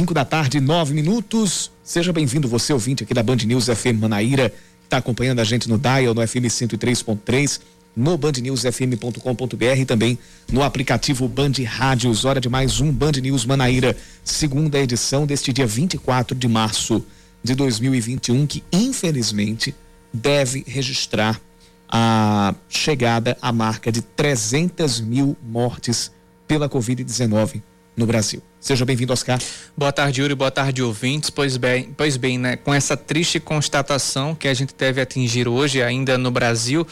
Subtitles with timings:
[0.00, 1.70] 5 da tarde, 9 minutos.
[1.84, 4.50] Seja bem-vindo, você ouvinte aqui da Band News FM Manaíra,
[4.82, 7.60] está acompanhando a gente no Dial, no FM 103.3,
[7.94, 10.18] no bandnewsfm.com.br e também
[10.50, 12.24] no aplicativo Band Rádios.
[12.24, 13.94] Hora de mais um Band News Manaíra,
[14.24, 17.04] segunda edição deste dia 24 de março
[17.42, 19.74] de 2021, que infelizmente
[20.10, 21.38] deve registrar
[21.86, 26.10] a chegada à marca de 300 mil mortes
[26.48, 27.60] pela Covid-19
[28.00, 28.42] no Brasil.
[28.58, 29.38] Seja bem-vindo, Oscar.
[29.76, 30.34] Boa tarde, Yuri.
[30.34, 31.30] Boa tarde, ouvintes.
[31.30, 32.56] Pois bem, pois bem, né?
[32.56, 36.86] Com essa triste constatação que a gente deve atingir hoje ainda no Brasil,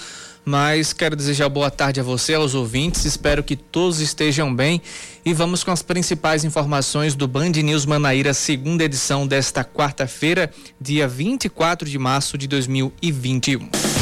[0.45, 3.05] mas quero desejar boa tarde a você, aos ouvintes.
[3.05, 4.81] Espero que todos estejam bem
[5.25, 11.09] e vamos com as principais informações do Band News Manaíra, segunda edição desta quarta-feira, dia
[11.09, 13.98] 24 de março de 2021.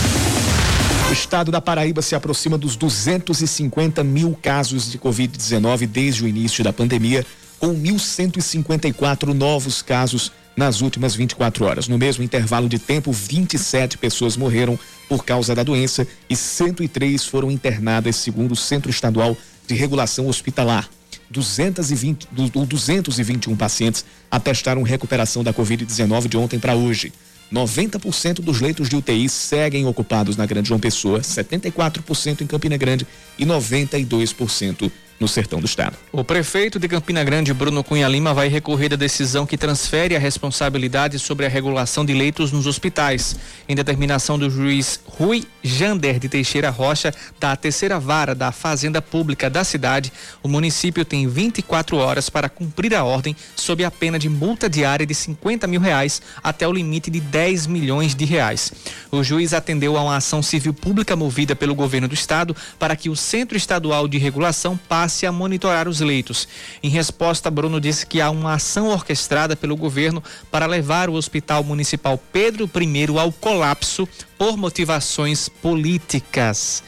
[1.09, 6.65] O estado da Paraíba se aproxima dos 250 mil casos de Covid-19 desde o início
[6.65, 7.25] da pandemia,
[7.61, 11.87] com 1.154 novos casos nas últimas 24 horas.
[11.87, 14.77] No mesmo intervalo de tempo, 27 pessoas morreram
[15.09, 20.89] por causa da doença e 103 foram internadas, segundo o Centro Estadual de Regulação Hospitalar.
[21.31, 27.13] 220, 221 pacientes atestaram recuperação da Covid-19 de ontem para hoje.
[27.53, 33.07] 90% dos leitos de UTI seguem ocupados na Grande João Pessoa, 74% em Campina Grande
[33.39, 35.97] e 92% no sertão do estado.
[36.13, 40.19] O prefeito de Campina Grande, Bruno Cunha Lima, vai recorrer da decisão que transfere a
[40.19, 43.37] responsabilidade sobre a regulação de leitos nos hospitais.
[43.69, 49.49] Em determinação do juiz Rui Jander de Teixeira Rocha, da terceira vara da Fazenda Pública
[49.49, 54.29] da cidade, o município tem 24 horas para cumprir a ordem sob a pena de
[54.29, 58.73] multa diária de 50 mil reais até o limite de 10 milhões de reais.
[59.11, 63.09] O juiz atendeu a uma ação civil pública movida pelo governo do estado para que
[63.09, 66.49] o Centro Estadual de Regulação passe passe a monitorar os leitos.
[66.83, 70.21] Em resposta, Bruno disse que há uma ação orquestrada pelo governo
[70.51, 76.83] para levar o Hospital Municipal Pedro I ao colapso por motivações políticas.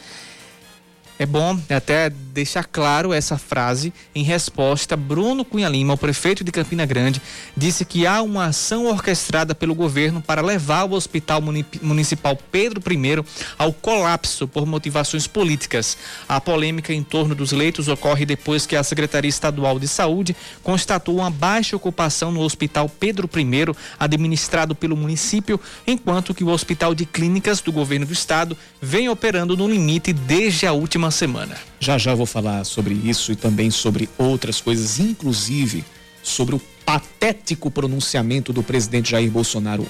[1.21, 4.95] É bom até deixar claro essa frase em resposta.
[4.95, 7.21] Bruno Cunha Lima, o prefeito de Campina Grande,
[7.57, 11.41] disse que há uma ação orquestrada pelo governo para levar o Hospital
[11.81, 13.25] Municipal Pedro I
[13.57, 15.97] ao colapso por motivações políticas.
[16.25, 21.17] A polêmica em torno dos leitos ocorre depois que a Secretaria Estadual de Saúde constatou
[21.17, 27.05] uma baixa ocupação no Hospital Pedro I, administrado pelo município, enquanto que o Hospital de
[27.05, 31.55] Clínicas do governo do estado vem operando no limite desde a última semana.
[31.79, 35.83] Já já vou falar sobre isso e também sobre outras coisas, inclusive
[36.23, 39.85] sobre o patético pronunciamento do presidente Jair Bolsonaro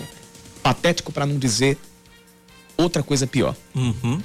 [0.62, 1.78] Patético para não dizer
[2.78, 3.56] outra coisa pior.
[3.74, 4.22] Uhum.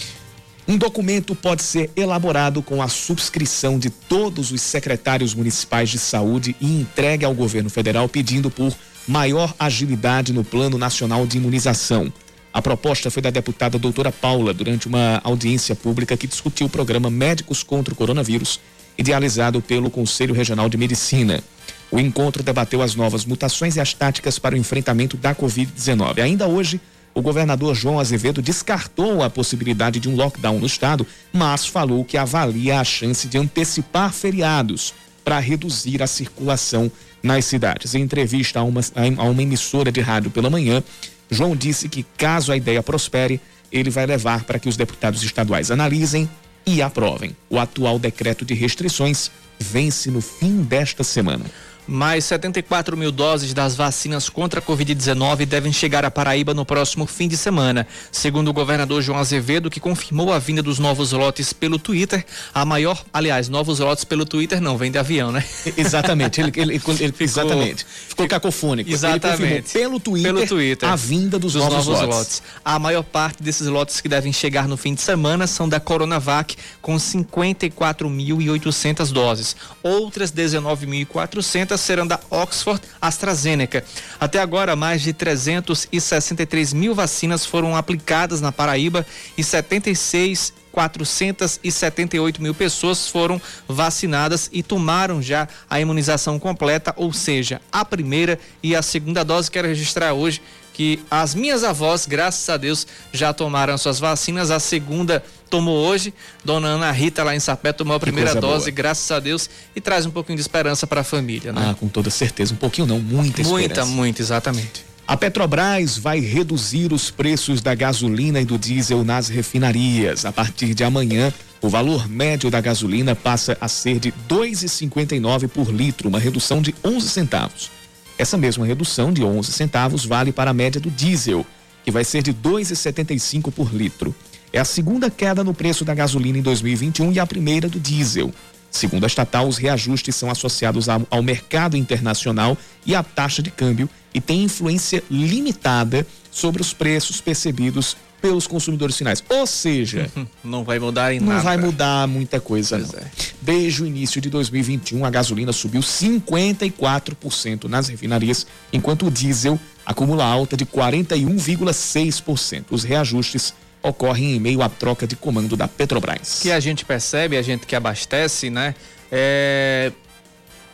[0.66, 6.56] Um documento pode ser elaborado com a subscrição de todos os secretários municipais de saúde
[6.61, 8.75] e entregue ao governo federal pedindo por
[9.06, 12.11] maior agilidade no Plano Nacional de Imunização.
[12.54, 17.10] A proposta foi da deputada doutora Paula durante uma audiência pública que discutiu o programa
[17.10, 18.60] Médicos contra o Coronavírus,
[18.97, 21.43] idealizado pelo Conselho Regional de Medicina.
[21.91, 26.20] O encontro debateu as novas mutações e as táticas para o enfrentamento da Covid-19.
[26.20, 26.81] Ainda hoje,
[27.12, 32.16] o governador João Azevedo descartou a possibilidade de um lockdown no estado, mas falou que
[32.16, 34.94] avalia a chance de antecipar feriados
[35.25, 36.88] para reduzir a circulação
[37.20, 37.97] nas cidades.
[37.97, 38.81] Em entrevista a uma,
[39.16, 40.84] a uma emissora de rádio pela manhã,
[41.31, 43.41] João disse que, caso a ideia prospere,
[43.73, 46.29] ele vai levar para que os deputados estaduais analisem
[46.67, 47.37] e aprovem.
[47.51, 51.45] O atual decreto de restrições vence no fim desta semana.
[51.87, 57.06] Mais 74 mil doses das vacinas contra a Covid-19 devem chegar à Paraíba no próximo
[57.06, 57.87] fim de semana.
[58.11, 62.25] Segundo o governador João Azevedo, que confirmou a vinda dos novos lotes pelo Twitter,
[62.55, 65.44] a maior, aliás, novos lotes pelo Twitter não, vem de avião, né?
[65.77, 67.84] Exatamente, ele, ele, ele ficou, exatamente.
[68.09, 68.91] Ficou cacofônico.
[68.91, 69.73] Exatamente.
[69.73, 72.09] pelo Twitter, pelo Twitter a vinda dos, dos novos, novos lotes.
[72.09, 72.43] lotes.
[72.65, 76.56] A maior parte desses lotes que devem chegar no fim de semana são da Coronavac,
[76.81, 79.55] com 54.800 doses.
[79.83, 83.85] Outras 19.400 serão da Oxford AstraZeneca.
[84.19, 89.06] Até agora, mais de 363 mil vacinas foram aplicadas na Paraíba
[89.37, 97.61] e 76 478 mil pessoas foram vacinadas e tomaram já a imunização completa, ou seja,
[97.71, 99.50] a primeira e a segunda dose.
[99.50, 100.43] Quero registrar hoje
[100.73, 104.50] que as minhas avós, graças a Deus, já tomaram suas vacinas.
[104.50, 105.25] A segunda
[105.55, 106.12] tomou hoje.
[106.45, 108.71] Dona Ana Rita, lá em Sapé, tomou a primeira dose, boa.
[108.73, 111.69] graças a Deus, e traz um pouquinho de esperança para a família, né?
[111.71, 112.53] Ah, com toda certeza.
[112.53, 113.51] Um pouquinho não, muita esperança.
[113.51, 114.85] Muita, muita, exatamente.
[115.06, 120.25] A Petrobras vai reduzir os preços da gasolina e do diesel nas refinarias.
[120.25, 125.47] A partir de amanhã, o valor médio da gasolina passa a ser de R$ 2,59
[125.47, 127.71] por litro, uma redução de 11 centavos.
[128.19, 131.47] Essa mesma redução de 11 centavos vale para a média do diesel,
[131.85, 134.15] que vai ser de 2,75 por litro.
[134.55, 138.33] É a segunda queda no preço da gasolina em 2021 e a primeira do diesel.
[138.71, 142.56] Segundo a estatal, os reajustes são associados ao, mercado internacional
[142.87, 148.97] e à taxa de câmbio e têm influência limitada sobre os preços percebidos pelos consumidores
[148.97, 149.25] finais.
[149.29, 150.09] Ou seja,
[150.45, 151.39] não vai mudar em não nada.
[151.39, 152.89] Não vai mudar muita coisa, não.
[152.97, 153.11] É.
[153.43, 160.25] Desde o início de 2021, a gasolina subiu 54% nas refinarias, enquanto o diesel acumula
[160.25, 162.67] alta de 41,6%.
[162.71, 163.53] Os reajustes
[163.84, 166.38] ocorrem em meio à troca de comando da Petrobras.
[166.40, 168.75] Que a gente percebe, a gente que abastece, né?
[169.12, 169.92] É...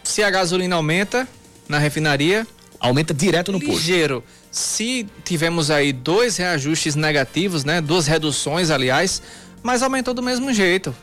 [0.04, 1.26] Se a gasolina aumenta
[1.68, 2.46] na refinaria,
[2.78, 3.74] aumenta direto no posto.
[3.74, 4.24] Ligeiro.
[4.50, 7.80] Se tivemos aí dois reajustes negativos, né?
[7.80, 9.20] Duas reduções, aliás,
[9.60, 10.94] mas aumentou do mesmo jeito.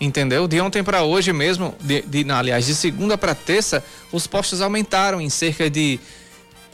[0.00, 0.48] Entendeu?
[0.48, 5.20] De ontem para hoje mesmo, de, de, aliás, de segunda para terça, os postos aumentaram
[5.20, 6.00] em cerca de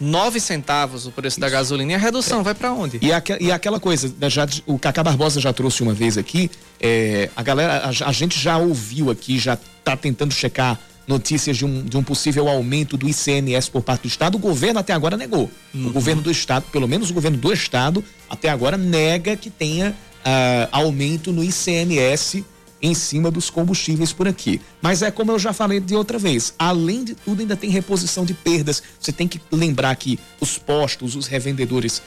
[0.01, 1.41] 9 centavos o preço Isso.
[1.41, 1.93] da gasolina.
[1.93, 2.45] E a redução é.
[2.45, 2.99] vai para onde?
[3.03, 3.09] E,
[3.45, 6.51] e aquela coisa, né, já, o Cacá Barbosa já trouxe uma vez aqui,
[6.81, 11.65] é, a galera, a, a, gente já ouviu aqui, já está tentando checar notícias de
[11.65, 15.17] um, de um possível aumento do ICMS por parte do Estado, o governo até agora
[15.17, 15.51] negou.
[15.75, 15.89] Uhum.
[15.89, 19.91] O governo do Estado, pelo menos o governo do Estado, até agora nega que tenha
[19.91, 22.45] uh, aumento no ICMS
[22.81, 24.61] em cima dos combustíveis por aqui.
[24.81, 28.25] Mas é como eu já falei de outra vez, além de tudo ainda tem reposição
[28.25, 28.83] de perdas.
[29.01, 32.03] Você tem que lembrar que os postos, os revendedores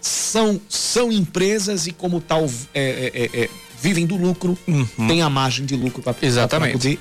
[0.00, 5.08] são, são empresas e como tal é, é, é, é vivem do lucro, uhum.
[5.08, 6.98] tem a margem de lucro para poder,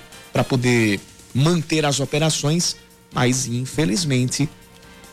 [0.47, 0.99] poder
[1.33, 2.77] manter as operações,
[3.13, 4.49] mas infelizmente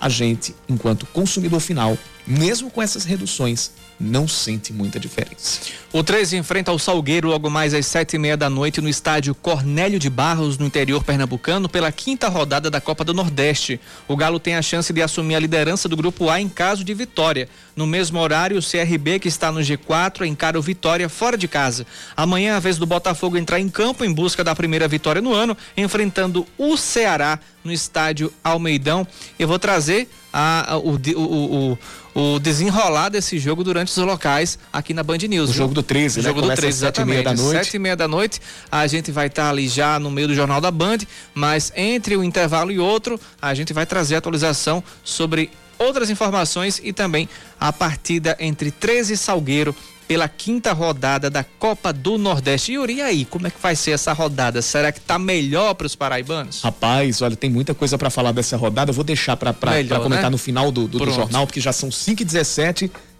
[0.00, 5.60] a gente, enquanto consumidor final, mesmo com essas reduções, não sente muita diferença.
[5.92, 9.34] O 13 enfrenta o Salgueiro logo mais às sete e meia da noite no estádio
[9.34, 13.80] Cornélio de Barros, no interior pernambucano, pela quinta rodada da Copa do Nordeste.
[14.06, 16.92] O Galo tem a chance de assumir a liderança do Grupo A em caso de
[16.92, 17.48] vitória.
[17.74, 21.86] No mesmo horário, o CRB, que está no G4, encara o Vitória fora de casa.
[22.16, 25.56] Amanhã, a vez do Botafogo entrar em campo em busca da primeira vitória no ano,
[25.76, 29.06] enfrentando o Ceará no estádio Almeidão.
[29.38, 31.78] Eu vou trazer a, a, o, o, o
[32.16, 35.50] o desenrolar desse jogo durante os locais aqui na Band News.
[35.50, 36.28] O jogo do 13, o né?
[36.30, 37.16] jogo Começa do 13, exatamente.
[37.18, 37.64] Sete e meia da noite.
[37.64, 38.40] Sete e meia da noite.
[38.72, 41.00] A gente vai estar tá ali já no meio do Jornal da Band,
[41.34, 46.90] mas entre um intervalo e outro, a gente vai trazer atualização sobre outras informações e
[46.90, 47.28] também
[47.60, 52.72] a partida entre 13 e Salgueiro pela quinta rodada da Copa do Nordeste.
[52.72, 54.62] Yuri, e aí, como é que vai ser essa rodada?
[54.62, 56.62] Será que tá melhor para os paraibanos?
[56.62, 58.90] Rapaz, olha, tem muita coisa para falar dessa rodada.
[58.90, 60.30] Eu vou deixar para comentar né?
[60.30, 62.24] no final do, do, do, jornal, porque já são 5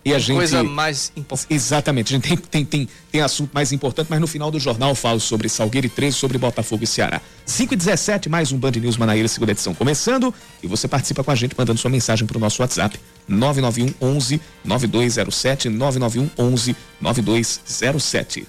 [0.07, 0.37] e 17 a gente.
[0.37, 1.53] Coisa mais importante.
[1.53, 4.91] Exatamente, a gente tem, tem, tem, tem assunto mais importante, mas no final do jornal
[4.91, 7.21] eu falo sobre Salgueiro e 13, sobre Botafogo e Ceará.
[7.45, 10.33] 5 e 17 mais um Band News Manaíra, segunda edição começando.
[10.63, 14.41] E você participa com a gente mandando sua mensagem para o nosso WhatsApp 991 11
[14.65, 18.47] 9207 991 11 9207.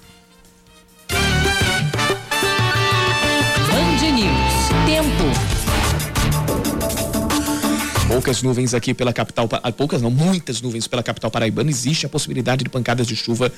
[8.08, 11.70] Poucas nuvens aqui pela capital, ah, poucas não, muitas nuvens pela capital paraibana.
[11.70, 13.52] Existe a possibilidade de pancadas de chuva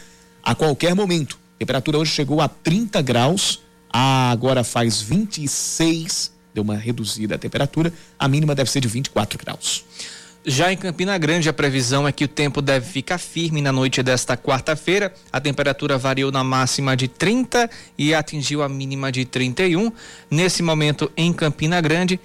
[0.43, 1.37] a qualquer momento.
[1.55, 3.61] A temperatura hoje chegou a 30 graus,
[3.91, 7.93] agora faz 26, deu uma reduzida a temperatura.
[8.17, 9.85] A mínima deve ser de 24 graus.
[10.45, 14.01] Já em Campina Grande, a previsão é que o tempo deve ficar firme na noite
[14.01, 15.13] desta quarta-feira.
[15.31, 19.91] A temperatura variou na máxima de 30 e atingiu a mínima de 31.
[20.31, 22.19] Nesse momento, em Campina Grande,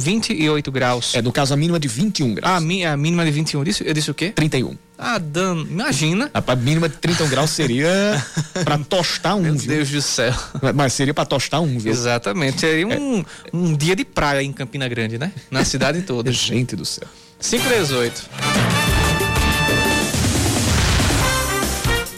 [0.00, 1.14] 28 graus.
[1.14, 2.52] É, no caso, a mínima de 21 graus.
[2.52, 3.60] Ah, a, mi, a mínima de 21.
[3.60, 4.30] Eu disse, eu disse o quê?
[4.30, 4.76] 31.
[4.98, 6.30] Ah, Dan, imagina.
[6.34, 7.90] A mínima de 31 graus seria
[8.64, 9.68] para tostar um, Meu viu?
[9.68, 10.34] Deus do céu.
[10.74, 11.92] Mas seria para tostar um, viu?
[11.92, 12.60] Exatamente.
[12.60, 13.24] Seria um, é.
[13.52, 15.32] um dia de praia em Campina Grande, né?
[15.50, 16.30] Na cidade toda.
[16.32, 17.08] Gente do céu.
[17.40, 18.28] 518.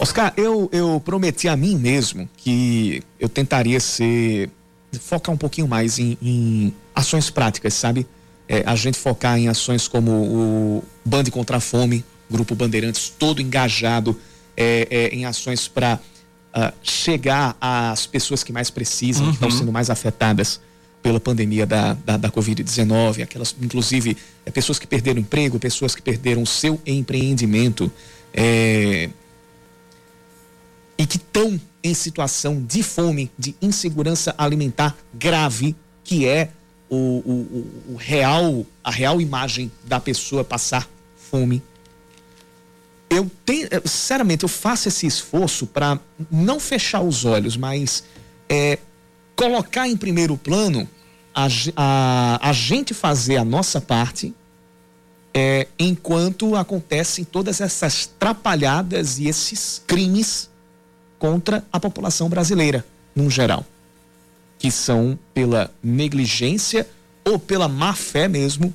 [0.02, 4.50] Oscar, eu, eu prometi a mim mesmo que eu tentaria ser
[4.98, 8.06] focar um pouquinho mais em, em ações práticas, sabe?
[8.48, 13.40] É, a gente focar em ações como o Bande contra a Fome, Grupo Bandeirantes, todo
[13.40, 14.18] engajado
[14.56, 15.98] é, é, em ações para uh,
[16.52, 19.30] ah, chegar às pessoas que mais precisam, uhum.
[19.30, 20.60] que estão sendo mais afetadas
[21.02, 26.02] pela pandemia da, da, da Covid-19, aquelas, inclusive, é, pessoas que perderam emprego, pessoas que
[26.02, 27.90] perderam o seu empreendimento
[28.32, 29.10] é,
[30.96, 35.74] e que estão em situação de fome, de insegurança alimentar grave,
[36.04, 36.50] que é
[36.88, 41.62] o, o, o real, a real imagem da pessoa passar fome.
[43.08, 45.98] Eu tenho, sinceramente, eu faço esse esforço para
[46.30, 48.04] não fechar os olhos, mas
[48.48, 48.78] é,
[49.34, 50.88] colocar em primeiro plano
[51.34, 54.34] a, a, a gente fazer a nossa parte
[55.34, 60.50] é, enquanto acontecem todas essas trapalhadas e esses crimes
[61.22, 63.64] contra a população brasileira, num geral,
[64.58, 66.84] que são pela negligência
[67.24, 68.74] ou pela má fé mesmo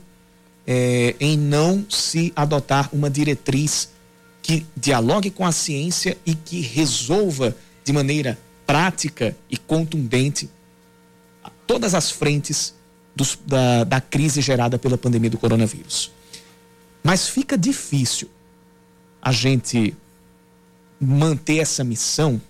[0.66, 3.90] é, em não se adotar uma diretriz
[4.42, 10.50] que dialogue com a ciência e que resolva de maneira prática e contundente
[11.68, 12.74] todas as frentes
[13.14, 16.14] dos, da, da crise gerada pela pandemia do coronavírus.
[17.04, 18.30] Mas fica difícil
[19.22, 19.94] a gente
[21.00, 22.42] manter essa missão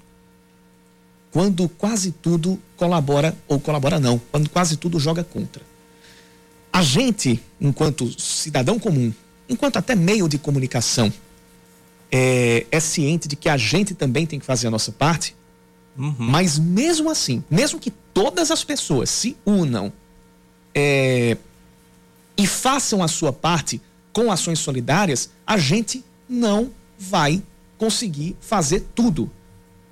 [1.31, 5.61] quando quase tudo colabora, ou colabora não, quando quase tudo joga contra.
[6.71, 9.13] A gente, enquanto cidadão comum,
[9.49, 11.11] enquanto até meio de comunicação,
[12.11, 15.35] é, é ciente de que a gente também tem que fazer a nossa parte,
[15.97, 16.15] uhum.
[16.17, 19.91] mas mesmo assim, mesmo que todas as pessoas se unam
[20.73, 21.37] é,
[22.37, 23.81] e façam a sua parte
[24.13, 27.43] com ações solidárias, a gente não vai
[27.77, 29.29] conseguir fazer tudo.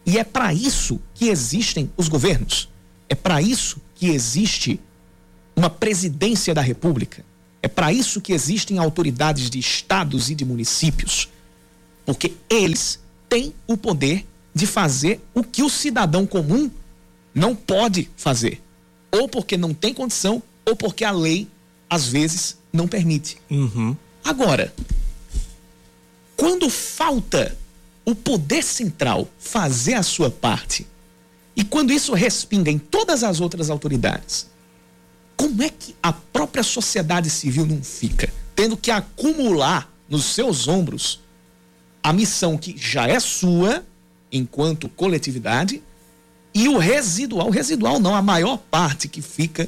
[0.06, 2.70] E é para isso que existem os governos.
[3.10, 4.80] É para isso que existe
[5.56, 7.26] uma presidência da República.
[7.62, 11.30] É para isso que existem autoridades de estados e de municípios.
[12.06, 16.70] Porque eles têm o poder de fazer o que o cidadão comum
[17.34, 18.62] não pode fazer.
[19.12, 21.48] Ou porque não tem condição, ou porque a lei,
[21.90, 23.38] às vezes, não permite.
[23.50, 23.96] Uhum.
[24.24, 24.74] Agora,
[26.38, 27.58] quando falta
[28.06, 30.88] o poder central fazer a sua parte,
[31.56, 34.48] e quando isso respinga em todas as outras autoridades,
[35.36, 41.20] como é que a própria sociedade civil não fica tendo que acumular nos seus ombros
[42.02, 43.84] a missão que já é sua,
[44.32, 45.82] enquanto coletividade,
[46.54, 49.68] e o residual, residual não, a maior parte que fica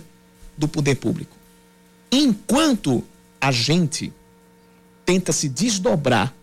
[0.58, 1.36] do poder público.
[2.12, 3.04] Enquanto
[3.42, 4.14] a gente
[5.06, 6.34] tenta se desdobrar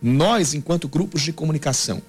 [0.00, 2.02] nós, enquanto grupos de comunicação,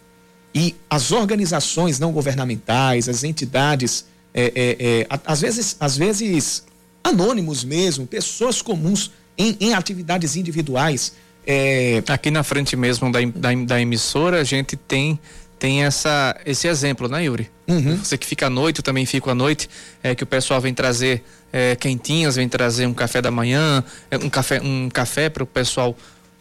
[0.53, 6.63] e as organizações não governamentais, as entidades, é, é, é, às, vezes, às vezes
[7.03, 11.13] anônimos mesmo, pessoas comuns em, em atividades individuais.
[11.46, 15.19] É, Aqui na frente mesmo da, da, da, emissora, a gente tem,
[15.58, 17.50] tem essa, esse exemplo, né, Yuri?
[17.67, 17.98] Uhum.
[17.98, 19.69] Você que fica à noite, eu também fico à noite,
[20.03, 24.17] é que o pessoal vem trazer é, quentinhas, vem trazer um café da manhã, é,
[24.17, 25.96] um café, um café para o pessoal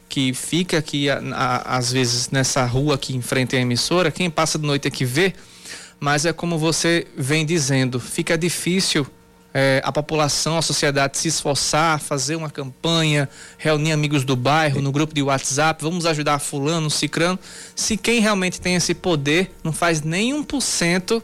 [0.08, 4.30] que fica aqui, a, a, às vezes, nessa rua aqui em frente à emissora, quem
[4.30, 5.34] passa de noite aqui vê,
[6.00, 9.06] mas é como você vem dizendo, fica difícil
[9.52, 14.92] é, a população, a sociedade se esforçar, fazer uma campanha, reunir amigos do bairro, no
[14.92, 17.38] grupo de WhatsApp, vamos ajudar fulano, cicrano,
[17.74, 21.22] se quem realmente tem esse poder não faz nem um por cento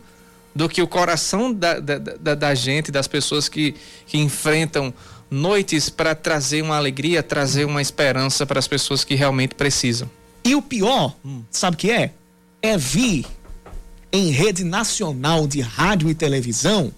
[0.54, 3.74] do que o coração da, da, da, da gente, das pessoas que,
[4.06, 4.94] que enfrentam
[5.34, 10.08] noites para trazer uma alegria, trazer uma esperança para as pessoas que realmente precisam.
[10.44, 11.42] E o pior, hum.
[11.50, 12.12] sabe o que é?
[12.62, 13.26] É vir
[14.12, 16.94] em rede nacional de rádio e televisão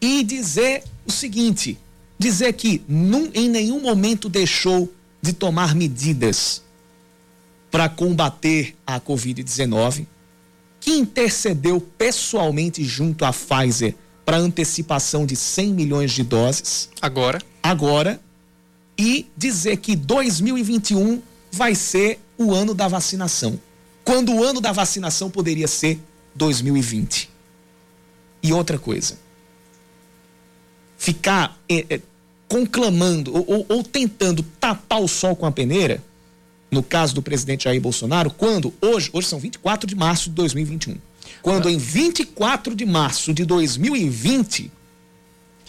[0.00, 1.76] e dizer o seguinte:
[2.18, 6.62] dizer que num, em nenhum momento deixou de tomar medidas
[7.70, 10.06] para combater a Covid-19,
[10.78, 13.94] que intercedeu pessoalmente junto à Pfizer
[14.24, 16.88] para antecipação de 100 milhões de doses.
[17.00, 17.40] Agora.
[17.62, 18.20] Agora.
[18.96, 23.58] E dizer que 2021 vai ser o ano da vacinação.
[24.04, 26.00] Quando o ano da vacinação poderia ser
[26.34, 27.30] 2020.
[28.42, 29.18] E outra coisa.
[30.96, 32.00] Ficar é, é,
[32.48, 36.02] conclamando ou, ou, ou tentando tapar o sol com a peneira,
[36.70, 40.96] no caso do presidente Jair Bolsonaro, quando hoje, hoje são 24 de março de 2021
[41.42, 44.70] quando em 24 de março de 2020,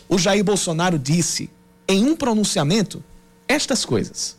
[0.07, 1.49] o Jair Bolsonaro disse
[1.87, 3.03] em um pronunciamento
[3.47, 4.37] estas coisas.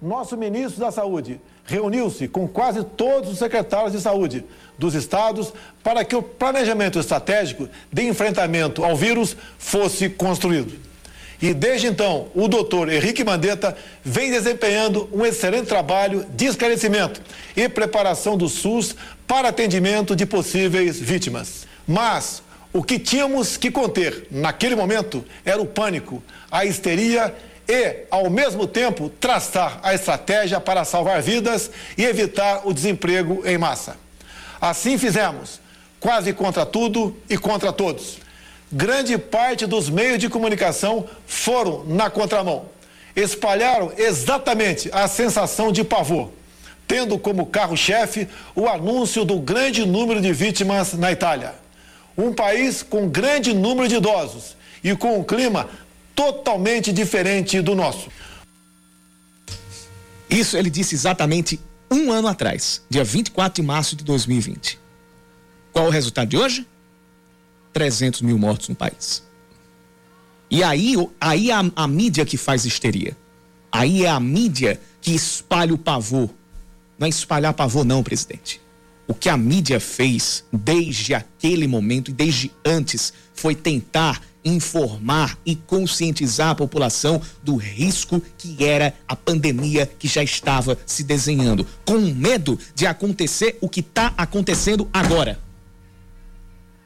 [0.00, 4.44] Nosso ministro da Saúde reuniu-se com quase todos os secretários de saúde
[4.78, 5.52] dos estados
[5.82, 10.78] para que o planejamento estratégico de enfrentamento ao vírus fosse construído.
[11.40, 17.20] E desde então, o doutor Henrique Mandetta vem desempenhando um excelente trabalho de esclarecimento
[17.54, 21.66] e preparação do SUS para atendimento de possíveis vítimas.
[21.86, 27.34] Mas o que tínhamos que conter naquele momento era o pânico, a histeria
[27.68, 33.58] e, ao mesmo tempo, traçar a estratégia para salvar vidas e evitar o desemprego em
[33.58, 33.96] massa.
[34.58, 35.60] Assim fizemos,
[36.00, 38.25] quase contra tudo e contra todos
[38.72, 42.66] grande parte dos meios de comunicação foram na contramão.
[43.14, 46.30] Espalharam exatamente a sensação de pavor,
[46.86, 51.54] tendo como carro-chefe o anúncio do grande número de vítimas na Itália.
[52.16, 55.68] Um país com grande número de idosos e com um clima
[56.14, 58.10] totalmente diferente do nosso.
[60.28, 64.78] Isso ele disse exatamente um ano atrás, dia 24 de março de 2020.
[65.72, 66.66] Qual o resultado de hoje?
[67.76, 69.22] 300 mil mortos no país.
[70.50, 73.14] E aí, aí a, a mídia que faz histeria.
[73.70, 76.30] Aí é a mídia que espalha o pavor.
[76.98, 78.62] Não é espalhar pavor, não, presidente.
[79.06, 85.54] O que a mídia fez desde aquele momento e desde antes foi tentar informar e
[85.54, 91.98] conscientizar a população do risco que era a pandemia que já estava se desenhando, com
[91.98, 95.44] medo de acontecer o que está acontecendo agora.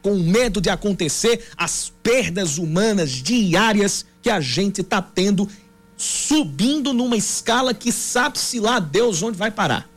[0.03, 5.49] Com medo de acontecer as perdas humanas diárias que a gente está tendo,
[5.97, 9.89] subindo numa escala que sabe-se lá Deus onde vai parar.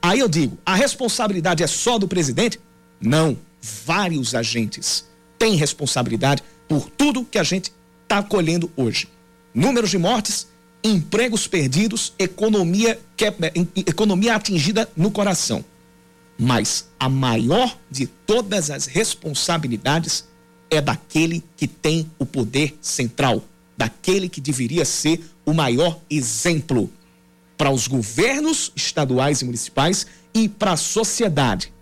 [0.00, 2.60] Aí eu digo, a responsabilidade é só do presidente?
[3.00, 5.04] Não, vários agentes
[5.38, 7.72] tem responsabilidade por tudo que a gente
[8.02, 9.08] está colhendo hoje.
[9.54, 10.48] Números de mortes,
[10.82, 13.32] empregos perdidos, economia, que, é,
[13.86, 15.64] economia atingida no coração.
[16.38, 20.26] Mas a maior de todas as responsabilidades
[20.70, 23.42] é daquele que tem o poder central,
[23.76, 26.90] daquele que deveria ser o maior exemplo
[27.56, 31.72] para os governos estaduais e municipais e para a sociedade.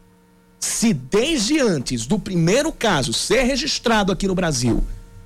[0.61, 4.85] Se desde antes do primeiro caso ser registrado aqui no Brasil,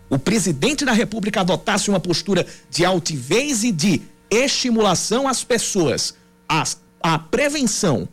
[0.09, 6.15] o presidente da República adotasse uma postura de altivez e de estimulação às pessoas,
[6.49, 6.65] à,
[7.03, 8.09] à prevenção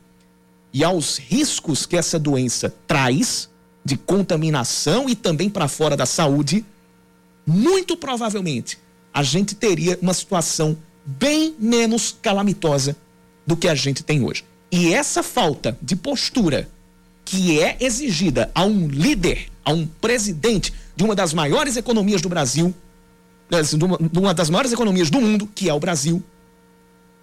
[0.75, 3.50] e aos riscos que essa doença traz
[3.86, 6.65] de contaminação e também para fora da saúde,
[7.48, 8.77] muito provavelmente
[9.13, 12.94] a gente teria uma situação bem menos calamitosa
[13.48, 14.44] do que a gente tem hoje.
[14.70, 16.67] E essa falta de postura
[17.24, 22.27] que é exigida a um líder, a um presidente de uma das maiores economias do
[22.27, 22.75] Brasil,
[23.82, 26.22] uma, de uma das maiores economias do mundo, que é o Brasil,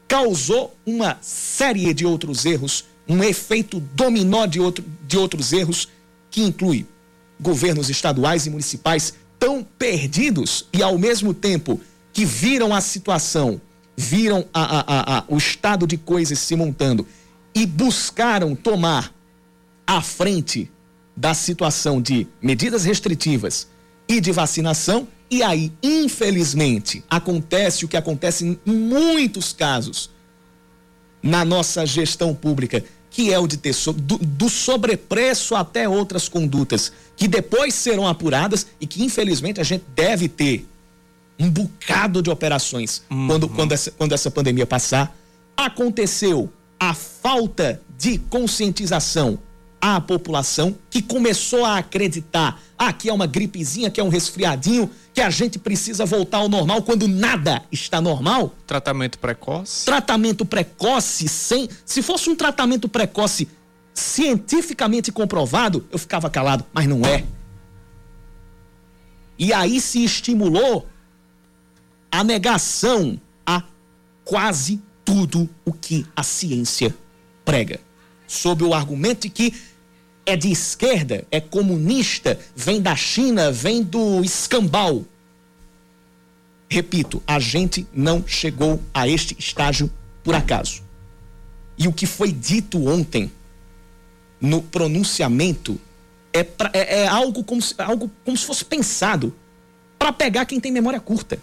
[0.09, 5.88] causou uma série de outros erros, um efeito dominó de, outro, de outros erros,
[6.31, 6.87] que inclui
[7.41, 11.81] governos estaduais e municipais tão perdidos e, ao mesmo tempo,
[12.12, 13.61] que viram a situação,
[13.97, 17.07] viram a, a, a, o estado de coisas se montando
[17.55, 19.12] e buscaram tomar
[19.87, 20.71] à frente
[21.17, 23.67] da situação de medidas restritivas
[24.09, 30.11] e de vacinação, e aí, infelizmente, acontece o que acontece em muitos casos
[31.23, 36.29] na nossa gestão pública, que é o de ter so, do, do, sobrepreço até outras
[36.29, 40.67] condutas que depois serão apuradas e que infelizmente a gente deve ter
[41.39, 43.27] um bocado de operações uhum.
[43.27, 45.17] quando, quando, essa, quando essa pandemia passar.
[45.57, 49.39] Aconteceu a falta de conscientização
[49.83, 54.88] à população que começou a acreditar: ah, que é uma gripezinha, que é um resfriadinho,
[55.12, 58.55] que a gente precisa voltar ao normal quando nada está normal.
[58.64, 59.85] Tratamento precoce?
[59.85, 61.68] Tratamento precoce sem.
[61.85, 63.49] Se fosse um tratamento precoce
[63.92, 67.25] cientificamente comprovado, eu ficava calado, mas não é.
[69.37, 70.87] E aí se estimulou
[72.11, 73.64] a negação a
[74.25, 76.95] quase tudo o que a ciência
[77.45, 77.81] prega.
[78.27, 79.55] Sob o argumento de que
[80.25, 85.05] é de esquerda, é comunista, vem da China, vem do escambau.
[86.69, 89.91] Repito, a gente não chegou a este estágio
[90.23, 90.83] por acaso.
[91.77, 93.31] E o que foi dito ontem
[94.41, 95.81] no pronunciamento
[96.33, 99.35] é, pra, é, é algo, como se, algo como se fosse pensado
[99.99, 101.39] para pegar quem tem memória curta.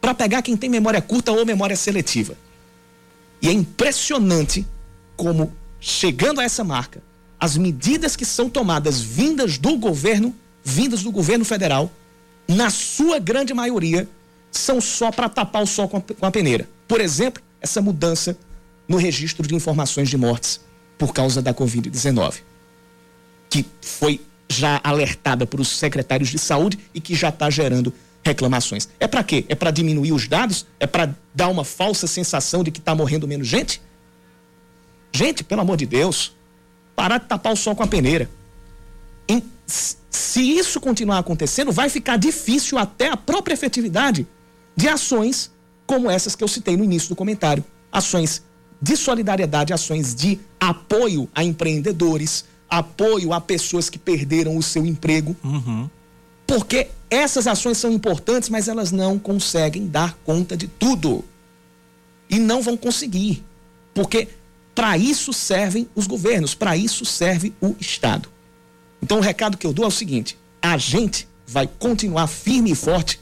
[0.00, 2.34] Para pegar quem tem memória curta ou memória seletiva.
[3.42, 4.66] E é impressionante
[5.16, 7.02] como chegando a essa marca,
[7.38, 11.90] as medidas que são tomadas vindas do governo, vindas do governo federal,
[12.46, 14.06] na sua grande maioria,
[14.50, 16.68] são só para tapar o sol com a, peneira.
[16.86, 18.36] Por exemplo, essa mudança
[18.86, 20.60] no registro de informações de mortes
[20.98, 22.40] por causa da Covid-19,
[23.48, 28.88] que foi já alertada por os secretários de saúde e que já está gerando reclamações.
[28.98, 29.44] É para quê?
[29.48, 30.66] É para diminuir os dados?
[30.78, 33.80] É para dar uma falsa sensação de que está morrendo menos gente?
[35.12, 36.34] Gente, pelo amor de Deus,
[36.94, 38.30] parar de tapar o sol com a peneira.
[39.28, 44.26] Em, se isso continuar acontecendo, vai ficar difícil até a própria efetividade
[44.76, 45.50] de ações
[45.86, 47.64] como essas que eu citei no início do comentário.
[47.90, 48.42] Ações
[48.80, 55.36] de solidariedade, ações de apoio a empreendedores, apoio a pessoas que perderam o seu emprego.
[55.42, 55.90] Uhum.
[56.46, 61.24] Porque essas ações são importantes, mas elas não conseguem dar conta de tudo.
[62.28, 63.44] E não vão conseguir.
[63.92, 64.28] Porque
[64.74, 68.28] para isso servem os governos, para isso serve o Estado.
[69.02, 72.74] Então o recado que eu dou é o seguinte: a gente vai continuar firme e
[72.74, 73.20] forte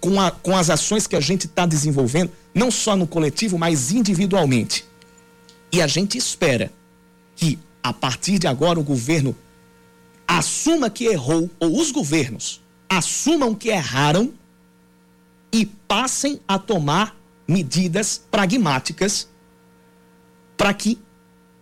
[0.00, 3.90] com, a, com as ações que a gente está desenvolvendo, não só no coletivo, mas
[3.90, 4.84] individualmente.
[5.72, 6.70] E a gente espera
[7.34, 9.36] que, a partir de agora, o governo
[10.26, 14.32] assuma que errou, ou os governos assumam que erraram
[15.52, 19.28] e passem a tomar medidas pragmáticas
[20.56, 20.98] para que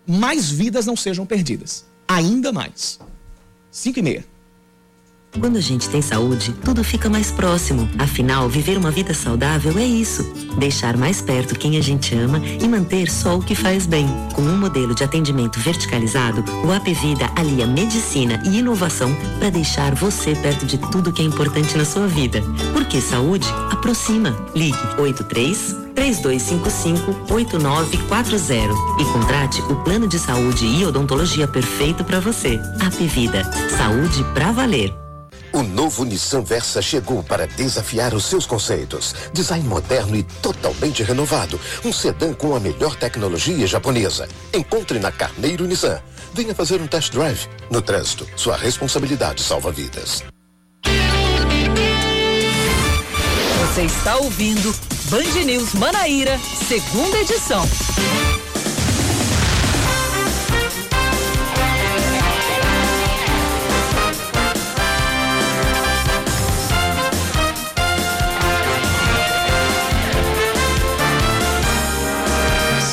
[0.07, 1.85] mais vidas não sejam perdidas.
[2.07, 2.99] Ainda mais.
[3.71, 4.34] 5 e meia.
[5.39, 7.89] Quando a gente tem saúde, tudo fica mais próximo.
[7.99, 10.23] Afinal, viver uma vida saudável é isso.
[10.59, 14.07] Deixar mais perto quem a gente ama e manter só o que faz bem.
[14.33, 20.35] Com um modelo de atendimento verticalizado, o Apvida alia medicina e inovação para deixar você
[20.37, 22.41] perto de tudo que é importante na sua vida.
[22.73, 24.35] Porque saúde aproxima.
[24.55, 32.61] Ligue 83 3255-8940 e contrate o plano de saúde e odontologia perfeito para você.
[32.81, 35.04] Apvida, saúde para valer.
[35.55, 39.15] O novo Nissan Versa chegou para desafiar os seus conceitos.
[39.33, 41.61] Design moderno e totalmente renovado.
[41.85, 44.29] Um sedã com a melhor tecnologia japonesa.
[44.53, 46.03] Encontre na Carneiro Nissan.
[46.33, 47.47] Venha fazer um test drive.
[47.71, 50.25] No trânsito, sua responsabilidade salva vidas.
[53.61, 54.75] Você está ouvindo
[55.09, 56.37] Band News Manaíra,
[56.67, 57.65] segunda edição.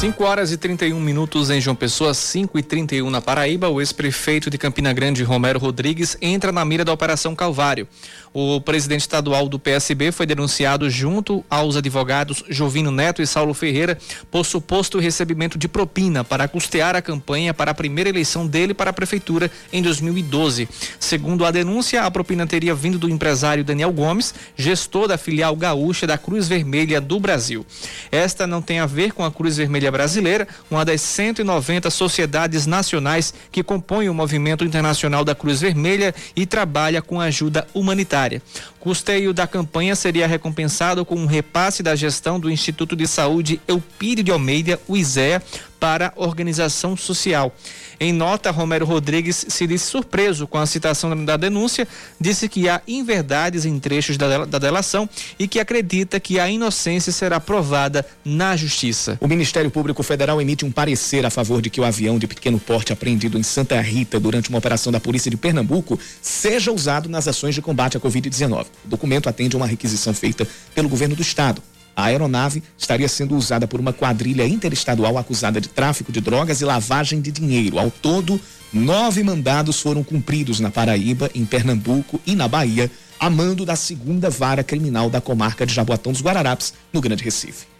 [0.02, 3.70] 5 horas e 31 minutos em João Pessoa, 5 e 31 na Paraíba.
[3.70, 7.88] O ex-prefeito de Campina Grande, Romero Rodrigues, entra na mira da Operação Calvário.
[8.34, 13.98] O presidente estadual do PSB foi denunciado junto aos advogados Jovino Neto e Saulo Ferreira
[14.30, 18.92] por suposto recebimento de propina para custear a campanha para a primeira eleição dele para
[18.92, 20.70] a prefeitura em 2012.
[20.98, 26.08] Segundo a denúncia, a propina teria vindo do empresário Daniel Gomes, gestor da filial gaúcha
[26.08, 27.66] da Cruz Vermelha do Brasil.
[28.10, 33.34] Esta não tem a ver com a Cruz Vermelha Brasileira, uma das 190 sociedades nacionais
[33.52, 38.42] que compõem o movimento internacional da Cruz Vermelha e trabalha com ajuda humanitária área.
[38.82, 44.24] Custeio da campanha seria recompensado com um repasse da gestão do Instituto de Saúde Eupírio
[44.24, 45.40] de Almeida, o ISEA,
[45.82, 47.56] para organização social.
[48.00, 51.88] Em nota, Romero Rodrigues se disse surpreso com a citação da denúncia,
[52.20, 57.12] disse que há inverdades em trechos da, da delação e que acredita que a inocência
[57.12, 59.18] será provada na justiça.
[59.20, 62.60] O Ministério Público Federal emite um parecer a favor de que o avião de pequeno
[62.60, 67.28] porte apreendido em Santa Rita durante uma operação da Polícia de Pernambuco seja usado nas
[67.28, 68.68] ações de combate à Covid-19.
[68.86, 71.62] O documento atende a uma requisição feita pelo governo do estado.
[71.96, 76.66] A aeronave estaria sendo usada por uma quadrilha interestadual acusada de tráfico de drogas e
[76.66, 77.78] lavagem de dinheiro.
[77.78, 78.40] Ao todo,
[78.72, 84.30] nove mandados foram cumpridos na Paraíba, em Pernambuco e na Bahia, a mando da segunda
[84.30, 87.71] vara criminal da comarca de Jaboatão dos Guararapes, no Grande Recife.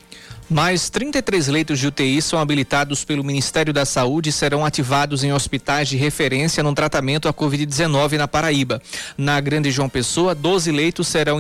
[0.52, 5.32] Mais 33 leitos de UTI são habilitados pelo Ministério da Saúde e serão ativados em
[5.32, 8.82] hospitais de referência no tratamento à Covid-19 na Paraíba.
[9.18, 11.38] Na Grande João Pessoa, 12 leitos serão,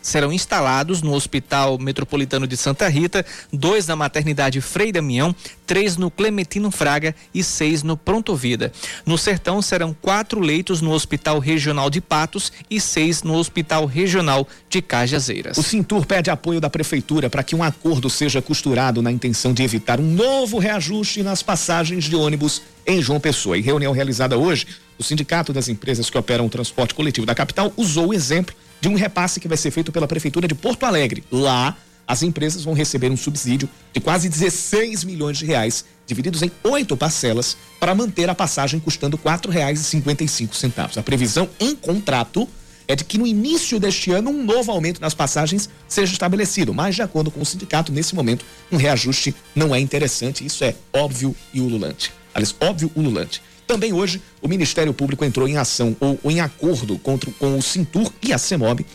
[0.00, 5.34] serão instalados no Hospital Metropolitano de Santa Rita, dois na Maternidade Frei Damião,
[5.66, 8.72] três no Clementino Fraga e seis no Pronto Vida.
[9.04, 14.46] No Sertão serão quatro leitos no Hospital Regional de Patos e seis no Hospital Regional
[14.70, 15.58] de Cajazeiras.
[15.58, 19.52] O Cintur pede apoio da Prefeitura para que um acordo seja seja costurado na intenção
[19.52, 23.56] de evitar um novo reajuste nas passagens de ônibus em João Pessoa.
[23.56, 24.66] Em reunião realizada hoje,
[24.98, 28.88] o Sindicato das Empresas que Operam o Transporte Coletivo da capital usou o exemplo de
[28.88, 31.24] um repasse que vai ser feito pela Prefeitura de Porto Alegre.
[31.30, 36.50] Lá, as empresas vão receber um subsídio de quase 16 milhões de reais, divididos em
[36.64, 40.98] oito parcelas, para manter a passagem custando R$ 4,55.
[40.98, 42.46] A previsão em contrato
[42.88, 46.94] é de que no início deste ano um novo aumento nas passagens seja estabelecido, mas
[46.94, 51.34] de acordo com o sindicato, nesse momento um reajuste não é interessante, isso é óbvio
[51.52, 52.12] e ululante.
[52.34, 53.42] Aliás, óbvio ululante.
[53.66, 57.62] Também hoje o Ministério Público entrou em ação ou, ou em acordo contra, com o
[57.62, 58.86] Cintur e a CEMOB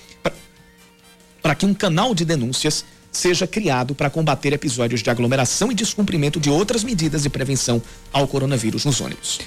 [1.41, 6.39] para que um canal de denúncias seja criado para combater episódios de aglomeração e descumprimento
[6.39, 7.81] de outras medidas de prevenção
[8.13, 9.39] ao coronavírus nos ônibus.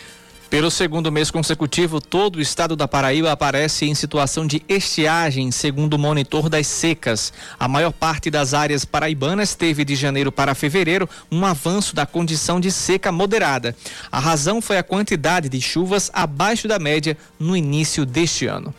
[0.54, 5.94] Pelo segundo mês consecutivo, todo o estado da Paraíba aparece em situação de estiagem, segundo
[5.94, 7.32] o monitor das secas.
[7.58, 12.60] A maior parte das áreas paraibanas teve de janeiro para fevereiro um avanço da condição
[12.60, 13.74] de seca moderada.
[14.12, 18.72] A razão foi a quantidade de chuvas abaixo da média no início deste ano.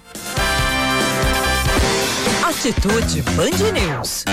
[2.41, 4.23] Atitude Band News.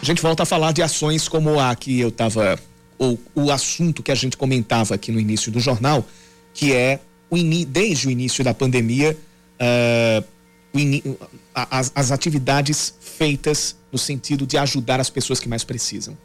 [0.00, 2.58] A gente volta a falar de ações como a que eu estava
[2.98, 6.06] ou o assunto que a gente comentava aqui no início do jornal,
[6.52, 7.00] que é
[7.68, 9.16] desde o início da pandemia,
[9.60, 10.24] uh,
[11.54, 16.16] as, as atividades feitas no sentido de ajudar as pessoas que mais precisam.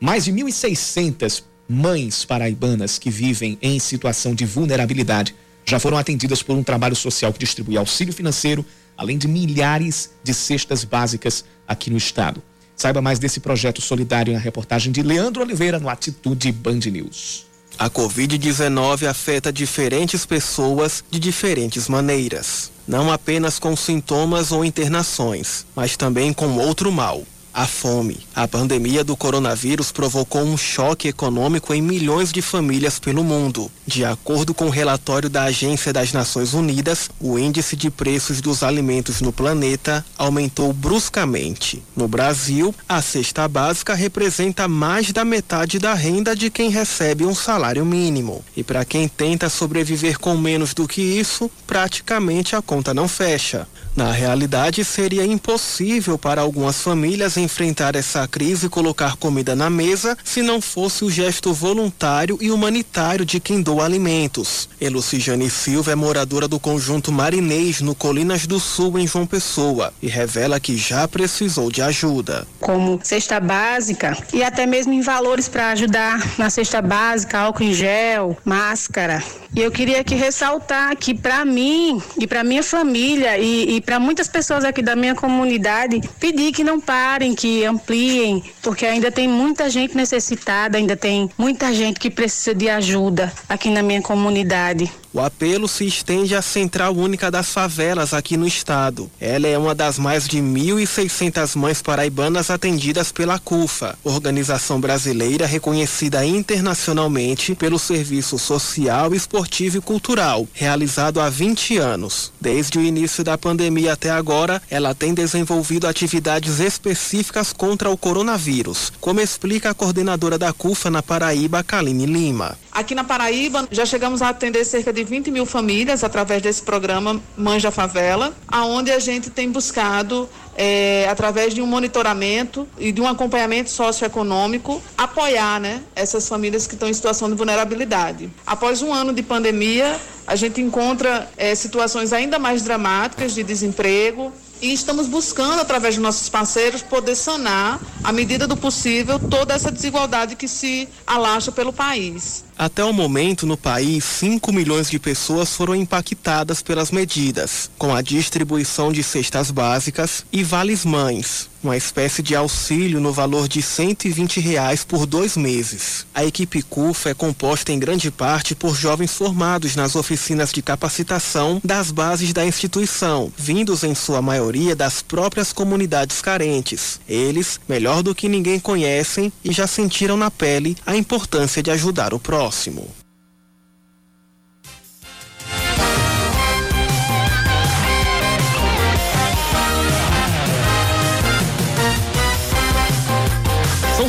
[0.00, 6.56] Mais de 1.600 mães paraibanas que vivem em situação de vulnerabilidade já foram atendidas por
[6.56, 8.64] um trabalho social que distribui auxílio financeiro,
[8.96, 12.40] além de milhares de cestas básicas aqui no estado.
[12.76, 17.46] Saiba mais desse projeto solidário na reportagem de Leandro Oliveira no Atitude Band News.
[17.78, 25.96] A Covid-19 afeta diferentes pessoas de diferentes maneiras, não apenas com sintomas ou internações, mas
[25.96, 27.22] também com outro mal,
[27.56, 28.18] a fome.
[28.34, 33.72] A pandemia do coronavírus provocou um choque econômico em milhões de famílias pelo mundo.
[33.86, 38.62] De acordo com o relatório da Agência das Nações Unidas, o índice de preços dos
[38.62, 41.82] alimentos no planeta aumentou bruscamente.
[41.96, 47.34] No Brasil, a cesta básica representa mais da metade da renda de quem recebe um
[47.34, 48.44] salário mínimo.
[48.54, 53.66] E para quem tenta sobreviver com menos do que isso, praticamente a conta não fecha.
[53.96, 60.18] Na realidade, seria impossível para algumas famílias enfrentar essa crise e colocar comida na mesa
[60.22, 64.68] se não fosse o gesto voluntário e humanitário de quem doa alimentos.
[64.78, 70.08] Elucijane Silva é moradora do conjunto Marinês, no Colinas do Sul, em João Pessoa, e
[70.08, 72.46] revela que já precisou de ajuda.
[72.60, 77.72] Como cesta básica e até mesmo em valores para ajudar na cesta básica, álcool em
[77.72, 79.24] gel, máscara.
[79.56, 83.98] E eu queria aqui ressaltar que para mim e para minha família e, e para
[83.98, 89.26] muitas pessoas aqui da minha comunidade, pedir que não parem, que ampliem, porque ainda tem
[89.26, 94.92] muita gente necessitada, ainda tem muita gente que precisa de ajuda aqui na minha comunidade.
[95.16, 99.10] O apelo se estende à Central Única das Favelas aqui no estado.
[99.18, 106.22] Ela é uma das mais de 1.600 mães paraibanas atendidas pela CUFA, organização brasileira reconhecida
[106.22, 112.30] internacionalmente pelo serviço social, esportivo e cultural, realizado há 20 anos.
[112.38, 118.92] Desde o início da pandemia até agora, ela tem desenvolvido atividades específicas contra o coronavírus,
[119.00, 122.58] como explica a coordenadora da CUFA na Paraíba, Kaline Lima.
[122.70, 127.20] Aqui na Paraíba, já chegamos a atender cerca de 20 mil famílias através desse programa
[127.36, 133.06] Manja Favela, aonde a gente tem buscado é, através de um monitoramento e de um
[133.06, 138.30] acompanhamento socioeconômico, apoiar né, essas famílias que estão em situação de vulnerabilidade.
[138.46, 144.32] Após um ano de pandemia, a gente encontra é, situações ainda mais dramáticas de desemprego,
[144.60, 149.70] e estamos buscando, através de nossos parceiros, poder sanar, à medida do possível, toda essa
[149.70, 152.45] desigualdade que se alastra pelo país.
[152.58, 158.00] Até o momento, no país, 5 milhões de pessoas foram impactadas pelas medidas, com a
[158.00, 164.40] distribuição de cestas básicas e vales mães, uma espécie de auxílio no valor de 120
[164.40, 166.06] reais por dois meses.
[166.14, 171.60] A equipe CUFA é composta em grande parte por jovens formados nas oficinas de capacitação
[171.64, 177.00] das bases da instituição, vindos em sua maioria das próprias comunidades carentes.
[177.08, 182.12] Eles, melhor do que ninguém, conhecem e já sentiram na pele a importância de ajudar
[182.12, 182.88] o próximo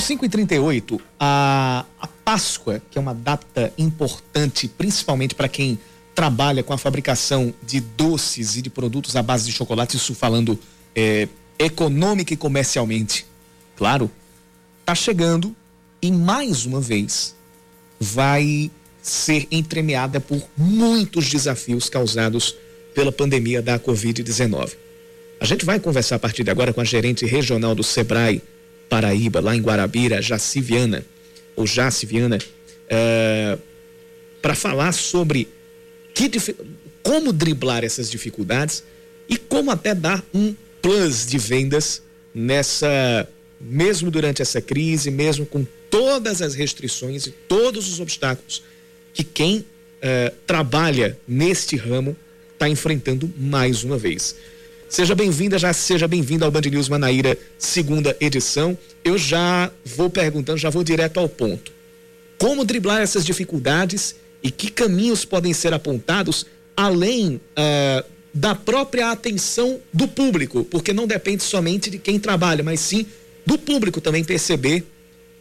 [0.08, 1.00] 5h38.
[1.20, 5.78] A, a Páscoa, que é uma data importante, principalmente para quem
[6.16, 10.58] trabalha com a fabricação de doces e de produtos à base de chocolate, isso falando
[10.96, 11.28] é,
[11.60, 13.26] econômica e comercialmente,
[13.76, 14.10] claro,
[14.80, 15.56] está chegando
[16.02, 17.36] e mais uma vez
[18.00, 22.56] vai ser entremeada por muitos desafios causados
[22.94, 24.76] pela pandemia da Covid-19.
[25.40, 28.42] A gente vai conversar a partir de agora com a gerente regional do Sebrae
[28.90, 31.06] Paraíba, lá em Guarabira, Jaci Viana,
[31.56, 33.60] ou Jaci Viana, uh,
[34.42, 35.48] para falar sobre
[36.14, 36.30] que,
[37.04, 38.84] como driblar essas dificuldades
[39.30, 42.02] e como até dar um plus de vendas
[42.34, 43.28] nessa,
[43.60, 48.64] mesmo durante essa crise, mesmo com todas as restrições e todos os obstáculos
[49.14, 52.16] que quem uh, trabalha neste ramo
[52.54, 54.36] está enfrentando mais uma vez.
[54.90, 58.78] Seja bem-vinda, já seja bem-vinda ao Band News Manaíra, segunda edição.
[59.04, 61.74] Eu já vou perguntando, já vou direto ao ponto.
[62.38, 66.46] Como driblar essas dificuldades e que caminhos podem ser apontados
[66.76, 72.80] além uh, da própria atenção do público, porque não depende somente de quem trabalha, mas
[72.80, 73.06] sim
[73.46, 74.86] do público também perceber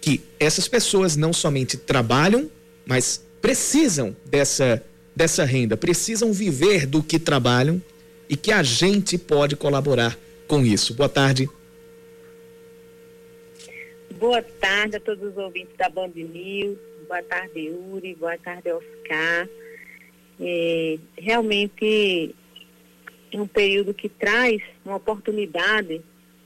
[0.01, 2.51] que essas pessoas não somente trabalham,
[2.85, 4.83] mas precisam dessa,
[5.15, 7.81] dessa renda, precisam viver do que trabalham
[8.29, 10.95] e que a gente pode colaborar com isso.
[10.95, 11.49] Boa tarde.
[14.19, 16.79] Boa tarde a todos os ouvintes da Band News.
[17.07, 18.15] Boa tarde, Uri.
[18.15, 19.49] Boa tarde, Oscar.
[20.41, 22.35] é, realmente
[23.33, 26.01] é um período que traz uma oportunidade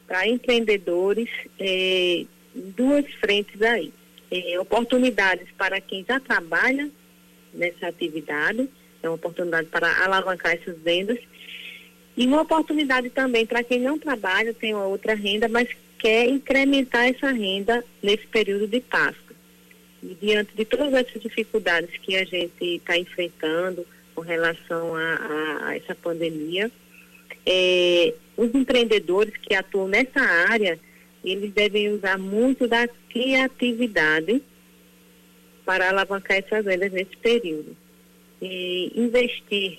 [0.06, 3.92] para empreendedores é, duas frentes aí.
[4.30, 6.90] É, oportunidades para quem já trabalha
[7.52, 8.68] nessa atividade,
[9.02, 11.18] é uma oportunidade para alavancar essas vendas,
[12.20, 17.08] e uma oportunidade também para quem não trabalha, tem uma outra renda, mas quer incrementar
[17.08, 19.34] essa renda nesse período de Páscoa.
[20.02, 25.68] E diante de todas essas dificuldades que a gente está enfrentando com relação a, a,
[25.68, 26.70] a essa pandemia,
[27.46, 30.78] é, os empreendedores que atuam nessa área,
[31.24, 34.42] eles devem usar muito da criatividade
[35.64, 37.74] para alavancar essas vendas nesse período.
[38.42, 39.78] E investir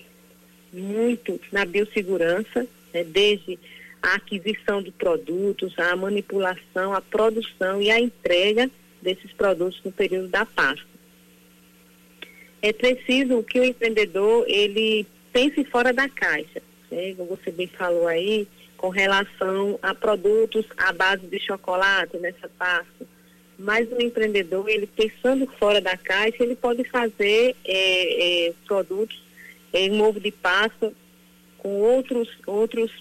[0.71, 3.57] muito na biossegurança, né, desde
[4.01, 8.69] a aquisição de produtos, a manipulação, a produção e a entrega
[9.01, 10.89] desses produtos no período da Páscoa.
[12.62, 18.07] É preciso que o empreendedor ele pense fora da caixa né, como você bem falou
[18.07, 23.07] aí, com relação a produtos à base de chocolate nessa pasta.
[23.57, 29.21] Mas o empreendedor, ele pensando fora da caixa, ele pode fazer é, é, produtos
[29.73, 30.91] em ovo de pasta
[31.57, 32.91] com outros, outros,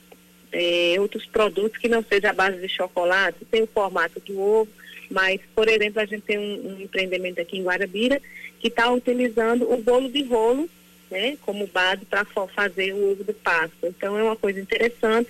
[0.53, 4.69] é, outros produtos que não sejam à base de chocolate, tem o formato do ovo,
[5.11, 8.21] mas, por exemplo, a gente tem um, um empreendimento aqui em Guarabira
[8.61, 10.69] que está utilizando o bolo de rolo
[11.11, 13.75] né, como base para fazer o uso do pasto.
[13.83, 15.29] Então é uma coisa interessante.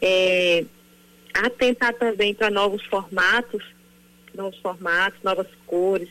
[0.00, 0.64] É,
[1.32, 3.64] atentar também para novos formatos,
[4.34, 6.08] novos formatos, novas cores,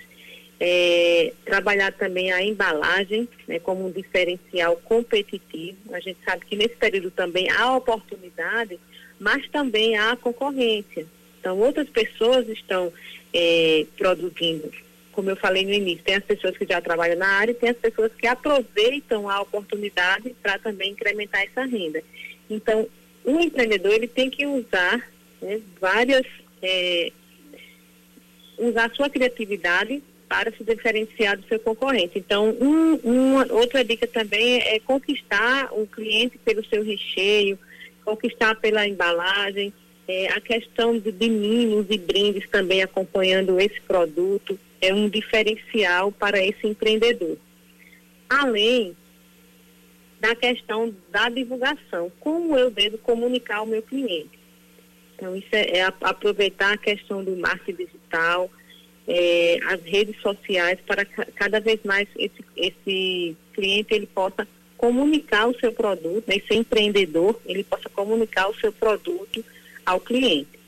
[0.64, 5.76] é, trabalhar também a embalagem né, como um diferencial competitivo.
[5.92, 8.80] A gente sabe que nesse período também há oportunidade,
[9.20, 11.08] mas também há concorrência.
[11.40, 12.94] Então, outras pessoas estão
[13.34, 14.72] é, produzindo
[15.12, 17.70] como eu falei no início, tem as pessoas que já trabalham na área e tem
[17.70, 22.02] as pessoas que aproveitam a oportunidade para também incrementar essa renda.
[22.50, 22.88] Então,
[23.26, 25.06] o empreendedor ele tem que usar
[25.42, 26.26] né, várias,
[26.62, 27.12] é,
[28.58, 32.18] usar sua criatividade para se diferenciar do seu concorrente.
[32.18, 37.60] Então, um, uma outra dica também é conquistar o cliente pelo seu recheio,
[38.06, 39.74] conquistar pela embalagem,
[40.08, 46.14] é, a questão de, de mimos e brindes também acompanhando esse produto é um diferencial
[46.14, 47.38] para esse empreendedor.
[48.30, 48.96] Além
[50.18, 54.40] da questão da divulgação, como eu devo comunicar ao meu cliente.
[55.14, 58.50] Então, isso é, é aproveitar a questão do marketing digital,
[59.08, 65.60] é, as redes sociais, para cada vez mais esse, esse cliente ele possa comunicar o
[65.60, 69.44] seu produto, né, esse empreendedor, ele possa comunicar o seu produto
[69.86, 70.60] ao cliente.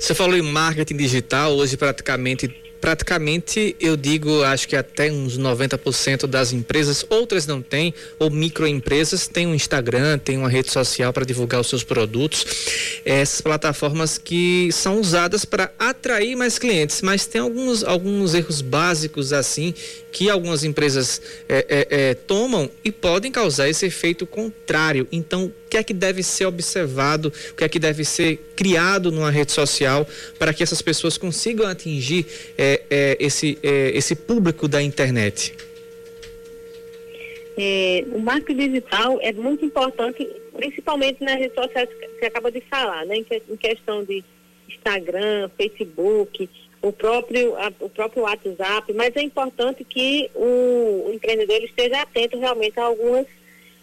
[0.00, 2.48] Você falou em marketing digital, hoje praticamente
[2.80, 9.26] praticamente eu digo, acho que até uns 90% das empresas, outras não têm, ou microempresas,
[9.26, 12.46] têm um Instagram, têm uma rede social para divulgar os seus produtos.
[13.04, 19.32] Essas plataformas que são usadas para atrair mais clientes, mas tem alguns, alguns erros básicos
[19.32, 19.74] assim
[20.12, 25.06] que algumas empresas é, é, é, tomam e podem causar esse efeito contrário.
[25.12, 29.12] Então, o que é que deve ser observado, o que é que deve ser criado
[29.12, 30.06] numa rede social
[30.38, 35.54] para que essas pessoas consigam atingir é, é, esse, é, esse público da internet?
[38.12, 40.24] o marketing digital é muito importante,
[40.56, 43.16] principalmente nas redes sociais que você acaba de falar, né?
[43.16, 44.22] em questão de
[44.68, 46.48] Instagram, Facebook,
[46.80, 52.38] o próprio, a, o próprio WhatsApp, mas é importante que o, o empreendedor esteja atento
[52.38, 53.26] realmente a algumas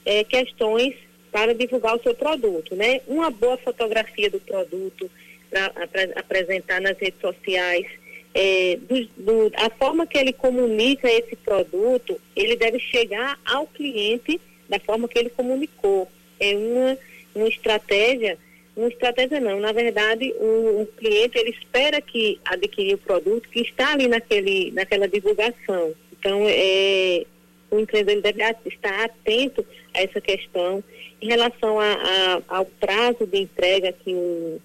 [0.05, 0.95] é, questões
[1.31, 3.01] para divulgar o seu produto, né?
[3.07, 5.09] Uma boa fotografia do produto
[5.49, 5.71] para
[6.15, 7.85] apresentar nas redes sociais,
[8.33, 14.39] é, do, do, a forma que ele comunica esse produto, ele deve chegar ao cliente
[14.67, 16.09] da forma que ele comunicou.
[16.39, 16.97] É uma,
[17.33, 18.37] uma estratégia
[18.75, 23.61] uma estratégia não, na verdade o, o, cliente ele espera que adquirir o produto que
[23.61, 25.93] está ali naquele, naquela divulgação.
[26.11, 27.25] Então é,
[27.71, 30.83] o empreendedor deve estar atento a essa questão.
[31.21, 34.61] Em relação a, a, ao prazo de entrega que o,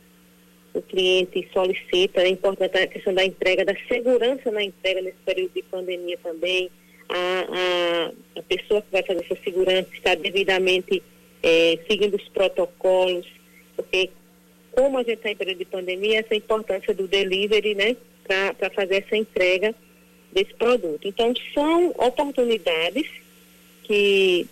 [0.75, 5.53] o cliente solicita, é importante a questão da entrega, da segurança na entrega nesse período
[5.55, 6.69] de pandemia também.
[7.09, 11.03] A, a, a pessoa que vai fazer essa segurança está devidamente
[11.43, 13.27] é, seguindo os protocolos
[13.83, 14.11] porque
[14.73, 19.05] como a gente está em período de pandemia, essa importância do delivery, né, para fazer
[19.05, 19.75] essa entrega
[20.33, 21.09] desse produto.
[21.09, 23.09] Então, são oportunidades
[23.83, 24.47] que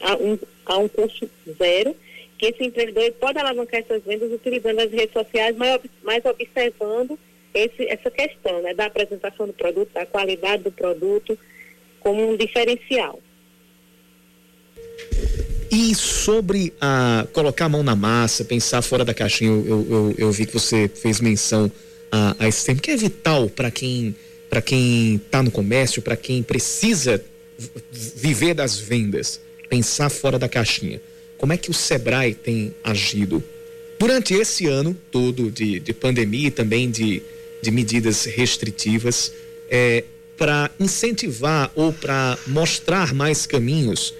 [0.00, 1.94] há um, há um custo zero,
[2.36, 7.18] que esse empreendedor pode alavancar essas vendas utilizando as redes sociais, mas, mas observando
[7.54, 11.38] esse, essa questão, né, da apresentação do produto, da qualidade do produto,
[12.00, 13.20] como um diferencial.
[15.70, 20.32] E sobre a colocar a mão na massa, pensar fora da caixinha, eu, eu, eu
[20.32, 21.70] vi que você fez menção
[22.10, 24.14] a, a esse tempo, que é vital para quem
[24.48, 27.24] para quem está no comércio, para quem precisa
[27.92, 31.00] viver das vendas, pensar fora da caixinha.
[31.38, 33.40] Como é que o Sebrae tem agido
[33.96, 37.22] durante esse ano todo de, de pandemia e também de,
[37.62, 39.32] de medidas restritivas
[39.70, 40.02] é,
[40.36, 44.12] para incentivar ou para mostrar mais caminhos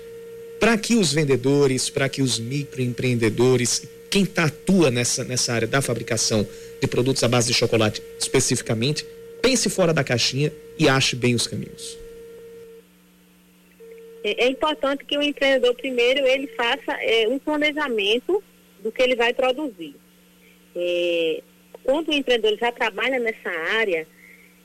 [0.61, 5.81] para que os vendedores, para que os microempreendedores, quem tá, atua nessa, nessa área da
[5.81, 6.47] fabricação
[6.81, 9.07] de produtos à base de chocolate especificamente,
[9.41, 11.99] pense fora da caixinha e ache bem os caminhos.
[14.23, 18.45] É, é importante que o empreendedor primeiro ele faça é, um planejamento
[18.83, 19.97] do que ele vai produzir.
[20.77, 21.43] É,
[21.83, 23.49] quando o empreendedor já trabalha nessa
[23.79, 24.07] área,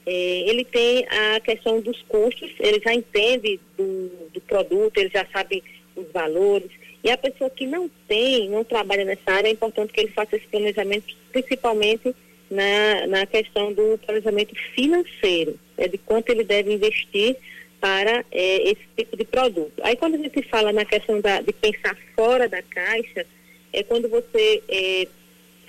[0.05, 5.25] é, ele tem a questão dos custos, ele já entende do, do produto, ele já
[5.31, 5.63] sabe
[5.95, 6.69] os valores.
[7.03, 10.35] E a pessoa que não tem, não trabalha nessa área, é importante que ele faça
[10.35, 12.15] esse planejamento, principalmente
[12.49, 17.35] na, na questão do planejamento financeiro, é de quanto ele deve investir
[17.79, 19.73] para é, esse tipo de produto.
[19.83, 23.25] Aí quando a gente fala na questão da, de pensar fora da caixa,
[23.71, 25.07] é quando você é,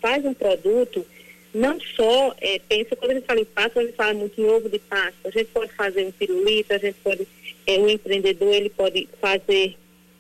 [0.01, 1.05] faz um produto,
[1.53, 4.45] não só é, pensa, quando a gente fala em pasta, a gente fala muito em
[4.45, 7.27] ovo de pasta, a gente pode fazer um pirulito, a gente pode,
[7.67, 9.77] é, um empreendedor, ele pode fazer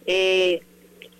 [0.06, 0.60] é,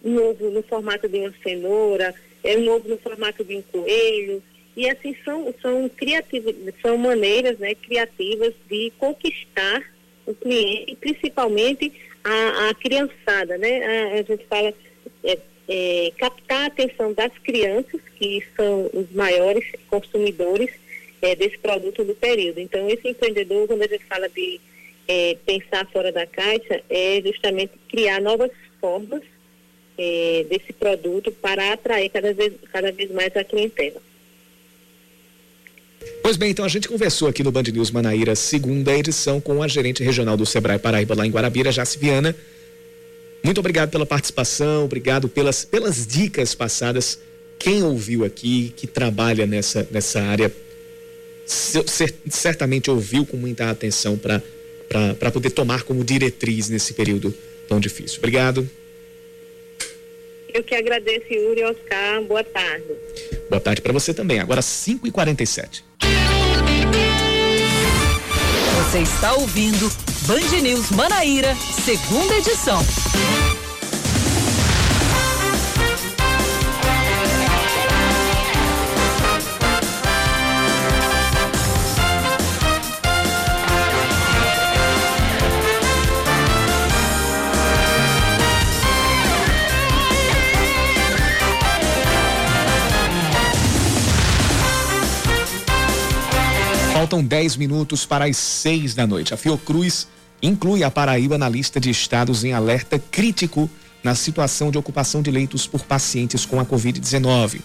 [0.05, 2.15] um ovo no formato de uma cenoura,
[2.45, 4.43] é um ovo no formato de um coelho.
[4.77, 9.83] E assim são, são criativas, são maneiras né, criativas de conquistar
[10.27, 13.85] o cliente, principalmente a, a criançada, né?
[13.85, 14.75] A, a gente fala
[15.25, 20.71] é, é, captar a atenção das crianças, que são os maiores consumidores
[21.23, 22.61] é, desse produto do período.
[22.61, 24.61] Então, esse empreendedor, quando a gente fala de
[25.09, 28.51] é, pensar fora da caixa, é justamente criar novas
[28.81, 29.23] formas
[29.99, 34.01] é, desse produto para atrair cada vez, cada vez mais a clientela.
[36.23, 39.69] Pois bem, então a gente conversou aqui no Band News Manaíra, segunda edição, com a
[39.69, 42.35] gerente regional do Sebrae Paraíba, lá em Guarabira, Jaci Viana.
[43.43, 47.19] Muito obrigado pela participação, obrigado pelas, pelas dicas passadas.
[47.59, 50.53] Quem ouviu aqui, que trabalha nessa, nessa área,
[51.47, 57.33] certamente ouviu com muita atenção para poder tomar como diretriz nesse período
[57.69, 58.19] tão difícil.
[58.19, 58.69] Obrigado.
[60.53, 62.23] Eu que agradeço, Yuri Oscar.
[62.23, 62.87] Boa tarde.
[63.51, 64.41] Boa tarde para você também.
[64.41, 65.83] Agora 5h47.
[68.79, 69.91] Você está ouvindo
[70.27, 71.55] Band News Manaíra,
[71.85, 72.81] segunda edição.
[97.07, 99.33] Faltam 10 minutos para as 6 da noite.
[99.33, 100.09] A Fiocruz
[100.43, 103.71] inclui a Paraíba na lista de estados em alerta crítico
[104.03, 107.61] na situação de ocupação de leitos por pacientes com a Covid-19.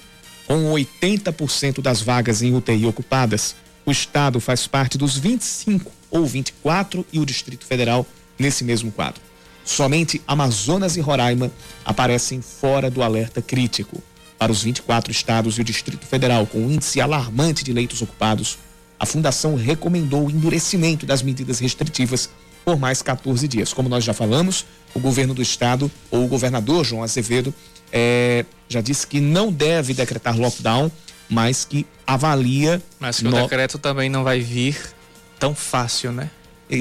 [0.45, 7.03] Com 80% das vagas em UTI ocupadas, o estado faz parte dos 25 ou 24
[7.11, 8.05] e o Distrito Federal
[8.37, 9.23] nesse mesmo quadro.
[9.65, 11.51] Somente Amazonas e Roraima
[11.83, 14.03] aparecem fora do alerta crítico.
[14.37, 18.59] Para os 24 estados e o Distrito Federal, com um índice alarmante de leitos ocupados,
[19.01, 22.29] a fundação recomendou o endurecimento das medidas restritivas
[22.63, 23.73] por mais 14 dias.
[23.73, 27.51] Como nós já falamos, o governo do estado, ou o governador João Azevedo,
[27.91, 30.91] é, já disse que não deve decretar lockdown,
[31.27, 32.79] mas que avalia.
[32.99, 33.35] Mas que no...
[33.35, 34.77] o decreto também não vai vir
[35.39, 36.29] tão fácil, né?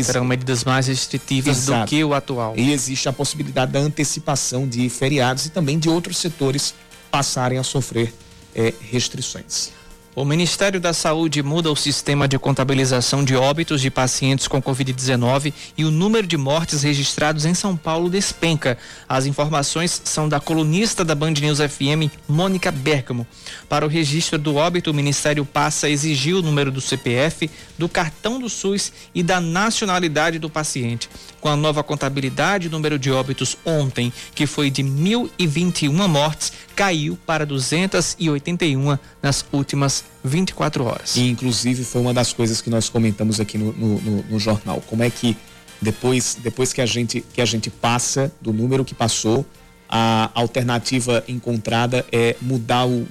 [0.05, 1.87] Serão medidas mais restritivas Exato.
[1.87, 2.53] do que o atual.
[2.55, 6.75] E existe a possibilidade da antecipação de feriados e também de outros setores
[7.11, 8.12] passarem a sofrer
[8.55, 9.80] é, restrições.
[10.12, 15.54] O Ministério da Saúde muda o sistema de contabilização de óbitos de pacientes com Covid-19
[15.78, 18.76] e o número de mortes registrados em São Paulo despenca.
[19.08, 23.24] As informações são da colunista da Band News FM, Mônica Bergamo.
[23.68, 27.48] Para o registro do óbito, o Ministério passa a exigir o número do CPF,
[27.78, 31.08] do cartão do SUS e da nacionalidade do paciente.
[31.41, 37.18] Com a nova contabilidade, o número de óbitos ontem, que foi de 1.021 mortes, caiu
[37.26, 41.16] para 281 nas últimas 24 horas.
[41.16, 44.82] E inclusive foi uma das coisas que nós comentamos aqui no, no, no, no jornal.
[44.86, 45.36] Como é que
[45.80, 49.47] depois, depois que, a gente, que a gente passa do número que passou,
[49.88, 53.07] a alternativa encontrada é mudar o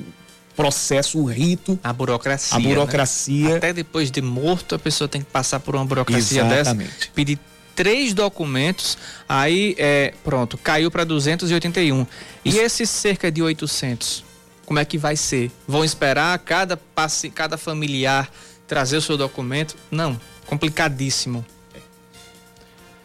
[0.55, 1.79] processo, o rito.
[1.83, 2.57] A burocracia.
[2.57, 3.49] A burocracia.
[3.49, 3.55] Né?
[3.57, 6.89] Até depois de morto, a pessoa tem que passar por uma burocracia Exatamente.
[6.89, 7.11] dessa.
[7.13, 7.39] Pedir
[7.79, 12.05] três documentos, aí é, pronto, caiu para 281.
[12.43, 14.25] E esses cerca de 800,
[14.65, 15.49] como é que vai ser?
[15.65, 18.29] Vão esperar cada passe, cada familiar
[18.67, 19.77] trazer o seu documento?
[19.89, 21.45] Não, complicadíssimo.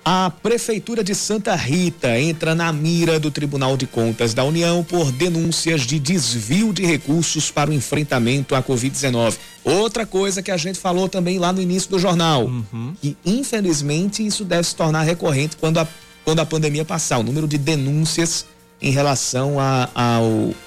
[0.07, 5.11] A Prefeitura de Santa Rita entra na mira do Tribunal de Contas da União por
[5.11, 9.37] denúncias de desvio de recursos para o enfrentamento à Covid-19.
[9.65, 12.95] Outra coisa que a gente falou também lá no início do jornal, uhum.
[13.01, 15.89] que infelizmente isso deve se tornar recorrente quando a,
[16.23, 17.17] quando a pandemia passar.
[17.19, 18.45] O número de denúncias
[18.83, 20.19] em relação a, a,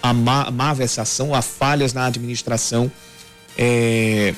[0.02, 2.92] a má, má versação, a falhas na administração
[3.56, 4.34] é,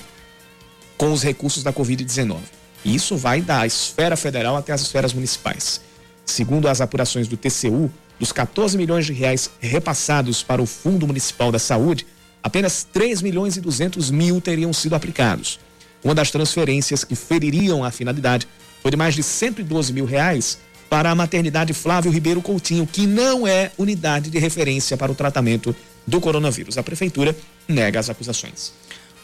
[0.97, 2.59] com os recursos da Covid-19.
[2.84, 5.82] Isso vai da esfera federal até as esferas municipais.
[6.25, 11.51] Segundo as apurações do TCU, dos 14 milhões de reais repassados para o Fundo Municipal
[11.51, 12.05] da Saúde,
[12.43, 15.59] apenas 3 milhões e 200 mil teriam sido aplicados.
[16.03, 18.47] Uma das transferências que feririam a finalidade
[18.82, 20.59] foi de mais de 112 mil reais
[20.89, 25.75] para a maternidade Flávio Ribeiro Coutinho, que não é unidade de referência para o tratamento
[26.07, 26.77] do coronavírus.
[26.77, 27.36] A prefeitura
[27.67, 28.73] nega as acusações.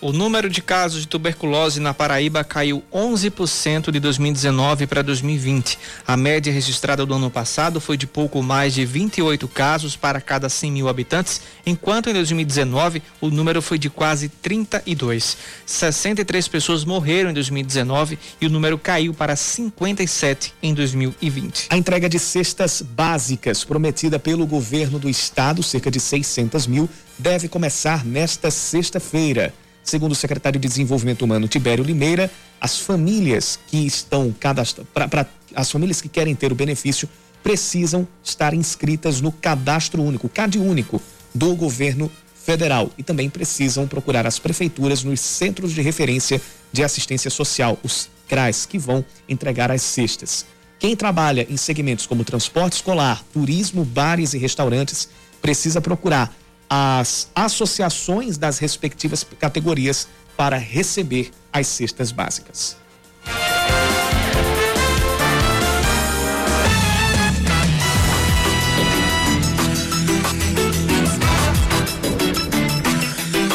[0.05, 5.79] O número de casos de tuberculose na Paraíba caiu 11% de 2019 para 2020.
[6.05, 10.47] A média registrada do ano passado foi de pouco mais de 28 casos para cada
[10.47, 15.37] 100 mil habitantes, enquanto em 2019 o número foi de quase 32.
[15.65, 21.65] 63 pessoas morreram em 2019 e o número caiu para 57 em 2020.
[21.71, 26.87] A entrega de cestas básicas prometida pelo governo do estado, cerca de 600 mil,
[27.17, 29.51] deve começar nesta sexta-feira.
[29.85, 36.01] Segundo o secretário de Desenvolvimento Humano Tibério Limeira, as famílias que estão cadastradas, as famílias
[36.01, 37.07] que querem ter o benefício
[37.43, 40.99] precisam estar inscritas no cadastro único, CAD único
[41.35, 46.41] do governo federal e também precisam procurar as prefeituras nos centros de referência
[46.73, 50.47] de assistência social, os CRAS, que vão entregar as cestas.
[50.79, 55.07] Quem trabalha em segmentos como transporte escolar, turismo, bares e restaurantes
[55.41, 56.35] precisa procurar
[56.69, 62.77] as associações das respectivas categorias para receber as cestas básicas.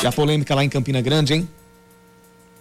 [0.02, 1.48] E a polêmica lá em Campina Grande, hein?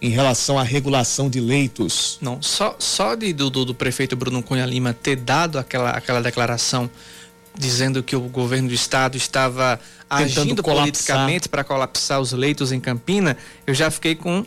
[0.02, 2.18] Em relação à regulação de leitos.
[2.20, 6.90] Não, só, só de, do, do prefeito Bruno Cunha Lima ter dado aquela, aquela declaração
[7.56, 9.78] dizendo que o governo do estado estava
[10.08, 13.36] agindo politicamente para colapsar os leitos em Campina,
[13.66, 14.44] eu já fiquei com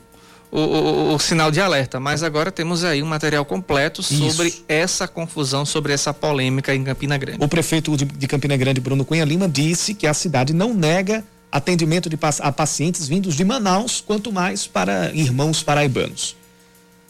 [0.51, 1.99] o, o, o, sinal de alerta.
[1.99, 4.63] Mas agora temos aí um material completo sobre Isso.
[4.67, 7.43] essa confusão, sobre essa polêmica em Campina Grande.
[7.43, 11.23] O prefeito de, de Campina Grande, Bruno Cunha Lima, disse que a cidade não nega
[11.51, 16.35] atendimento de, a pacientes vindos de Manaus, quanto mais para irmãos paraibanos.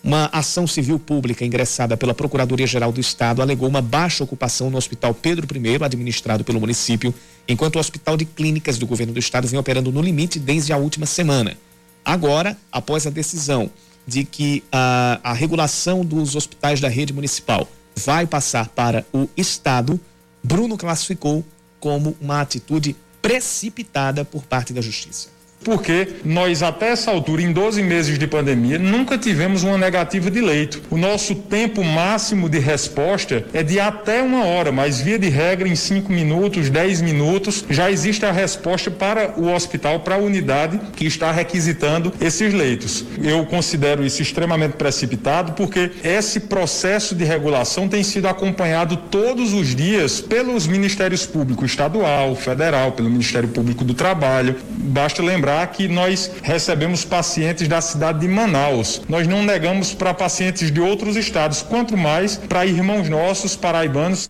[0.03, 5.13] Uma ação civil pública ingressada pela Procuradoria-Geral do Estado alegou uma baixa ocupação no Hospital
[5.13, 7.15] Pedro I, administrado pelo município,
[7.47, 10.77] enquanto o Hospital de Clínicas do Governo do Estado vem operando no limite desde a
[10.77, 11.55] última semana.
[12.03, 13.71] Agora, após a decisão
[14.05, 19.97] de que a, a regulação dos hospitais da rede municipal vai passar para o Estado,
[20.43, 21.45] Bruno classificou
[21.79, 25.32] como uma atitude precipitada por parte da Justiça
[25.63, 30.41] porque nós, até essa altura, em 12 meses de pandemia, nunca tivemos uma negativa de
[30.41, 30.81] leito.
[30.89, 35.67] O nosso tempo máximo de resposta é de até uma hora, mas via de regra,
[35.67, 40.79] em 5 minutos, 10 minutos, já existe a resposta para o hospital, para a unidade
[40.95, 43.05] que está requisitando esses leitos.
[43.23, 49.75] Eu considero isso extremamente precipitado, porque esse processo de regulação tem sido acompanhado todos os
[49.75, 54.55] dias pelos ministérios públicos estadual, federal, pelo Ministério Público do Trabalho.
[54.69, 59.01] Basta lembrar lembrar que nós recebemos pacientes da cidade de Manaus.
[59.07, 64.29] Nós não negamos para pacientes de outros estados, quanto mais para irmãos nossos paraibanos.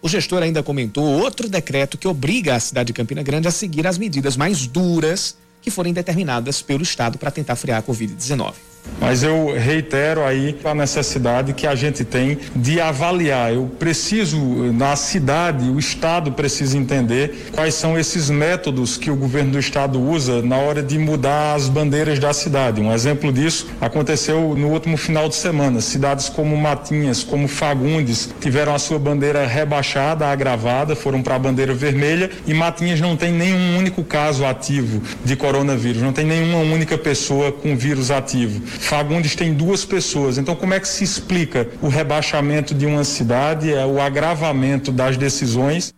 [0.00, 3.86] O gestor ainda comentou outro decreto que obriga a cidade de Campina Grande a seguir
[3.86, 8.54] as medidas mais duras que forem determinadas pelo Estado para tentar frear a Covid-19.
[9.00, 13.52] Mas eu reitero aí a necessidade que a gente tem de avaliar.
[13.52, 14.38] Eu preciso,
[14.72, 20.00] na cidade, o Estado precisa entender quais são esses métodos que o governo do Estado
[20.00, 22.80] usa na hora de mudar as bandeiras da cidade.
[22.80, 25.80] Um exemplo disso aconteceu no último final de semana.
[25.80, 31.74] Cidades como Matinhas, como Fagundes, tiveram a sua bandeira rebaixada, agravada, foram para a bandeira
[31.74, 36.96] vermelha e Matinhas não tem nenhum único caso ativo de coronavírus, não tem nenhuma única
[36.96, 38.60] pessoa com vírus ativo.
[38.78, 40.38] Fagundes tem duas pessoas.
[40.38, 45.16] Então, como é que se explica o rebaixamento de uma cidade, é o agravamento das
[45.16, 45.92] decisões?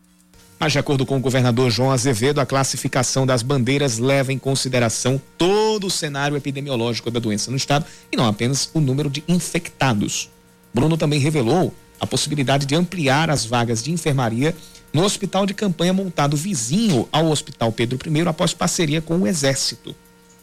[0.59, 5.21] Mas, de acordo com o governador João Azevedo, a classificação das bandeiras leva em consideração
[5.37, 10.29] todo o cenário epidemiológico da doença no estado e não apenas o número de infectados.
[10.75, 14.55] Bruno também revelou a possibilidade de ampliar as vagas de enfermaria
[14.93, 19.95] no hospital de campanha montado vizinho ao Hospital Pedro I após parceria com o Exército.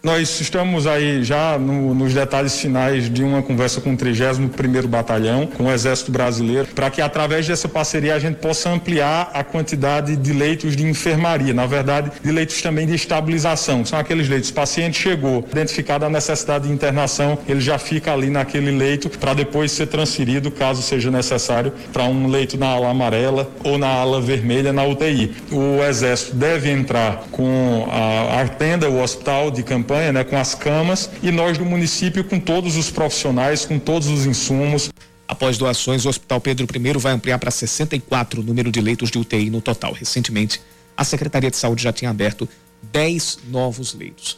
[0.05, 5.47] Nós estamos aí já no, nos detalhes finais de uma conversa com o 31º Batalhão,
[5.47, 10.15] com o Exército Brasileiro, para que através dessa parceria a gente possa ampliar a quantidade
[10.15, 14.51] de leitos de enfermaria, na verdade, de leitos também de estabilização, são aqueles leitos.
[14.51, 19.33] O paciente chegou, identificada a necessidade de internação, ele já fica ali naquele leito para
[19.33, 24.21] depois ser transferido, caso seja necessário, para um leito na ala amarela ou na ala
[24.21, 25.35] vermelha na UTI.
[25.51, 30.55] O Exército deve entrar com a, a tenda, o hospital de campanha né, com as
[30.55, 34.89] camas e nós do município com todos os profissionais, com todos os insumos.
[35.27, 39.17] Após doações, o Hospital Pedro I vai ampliar para 64 o número de leitos de
[39.17, 39.91] UTI no total.
[39.93, 40.61] Recentemente,
[40.95, 42.47] a Secretaria de Saúde já tinha aberto
[42.91, 44.37] 10 novos leitos.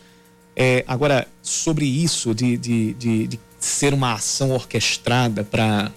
[0.55, 5.91] É, agora, sobre isso de, de, de, de, ser uma ação orquestrada para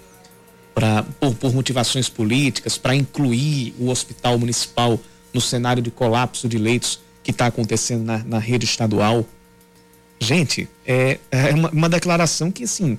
[1.18, 4.98] por, por motivações políticas, para incluir o hospital municipal
[5.32, 7.00] no cenário de colapso de leitos
[7.32, 9.26] que está acontecendo na, na rede estadual,
[10.22, 12.98] Gente, é, é uma, uma declaração que, assim,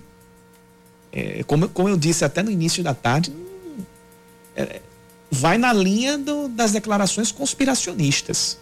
[1.12, 3.32] é, como, como eu disse até no início da tarde,
[4.56, 4.82] é,
[5.30, 8.58] vai na linha do, das declarações conspiracionistas.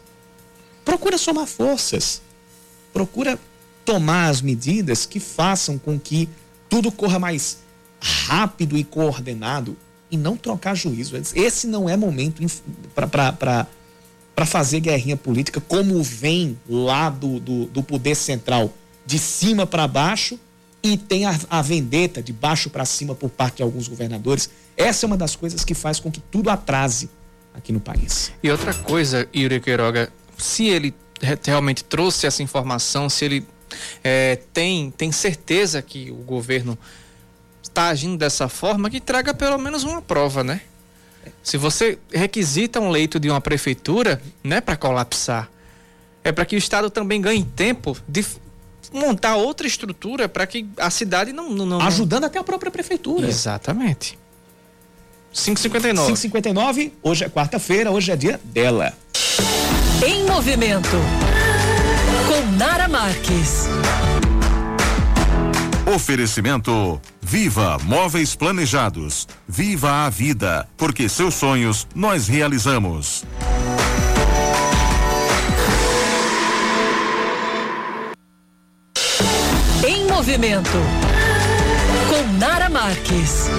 [0.84, 2.22] Procura somar forças.
[2.92, 3.40] Procura
[3.86, 6.28] tomar as medidas que façam com que
[6.68, 7.60] tudo corra mais
[8.02, 9.78] rápido e coordenado
[10.12, 11.16] e não trocar juízo.
[11.34, 12.44] Esse não é momento
[12.94, 13.66] para
[14.40, 18.74] para fazer guerrinha política, como vem lá do, do, do poder central,
[19.06, 20.40] de cima para baixo,
[20.82, 24.50] e tem a, a vendeta de baixo para cima por parte de alguns governadores.
[24.78, 27.10] Essa é uma das coisas que faz com que tudo atrase
[27.54, 28.32] aqui no país.
[28.42, 30.96] E outra coisa, Yuri Queiroga, se ele
[31.44, 33.46] realmente trouxe essa informação, se ele
[34.02, 36.80] é, tem, tem certeza que o governo
[37.62, 40.62] está agindo dessa forma, que traga pelo menos uma prova, né?
[41.44, 45.50] Se você requisita um leito de uma prefeitura, não é para colapsar.
[46.24, 48.26] É para que o Estado também ganhe tempo de
[48.94, 51.82] montar outra estrutura para que a cidade não, não, não.
[51.82, 53.28] Ajudando até a própria prefeitura.
[53.28, 54.18] Exatamente.
[55.32, 56.08] 559.
[56.08, 58.94] 559, hoje é quarta-feira, hoje é dia dela.
[60.06, 60.98] Em movimento.
[62.28, 63.68] Com Nara Marques.
[65.96, 69.28] Oferecimento Viva Móveis Planejados.
[69.48, 73.26] Viva a vida, porque seus sonhos nós realizamos.
[79.84, 80.78] Em movimento.
[82.08, 83.50] Com Nara Marques.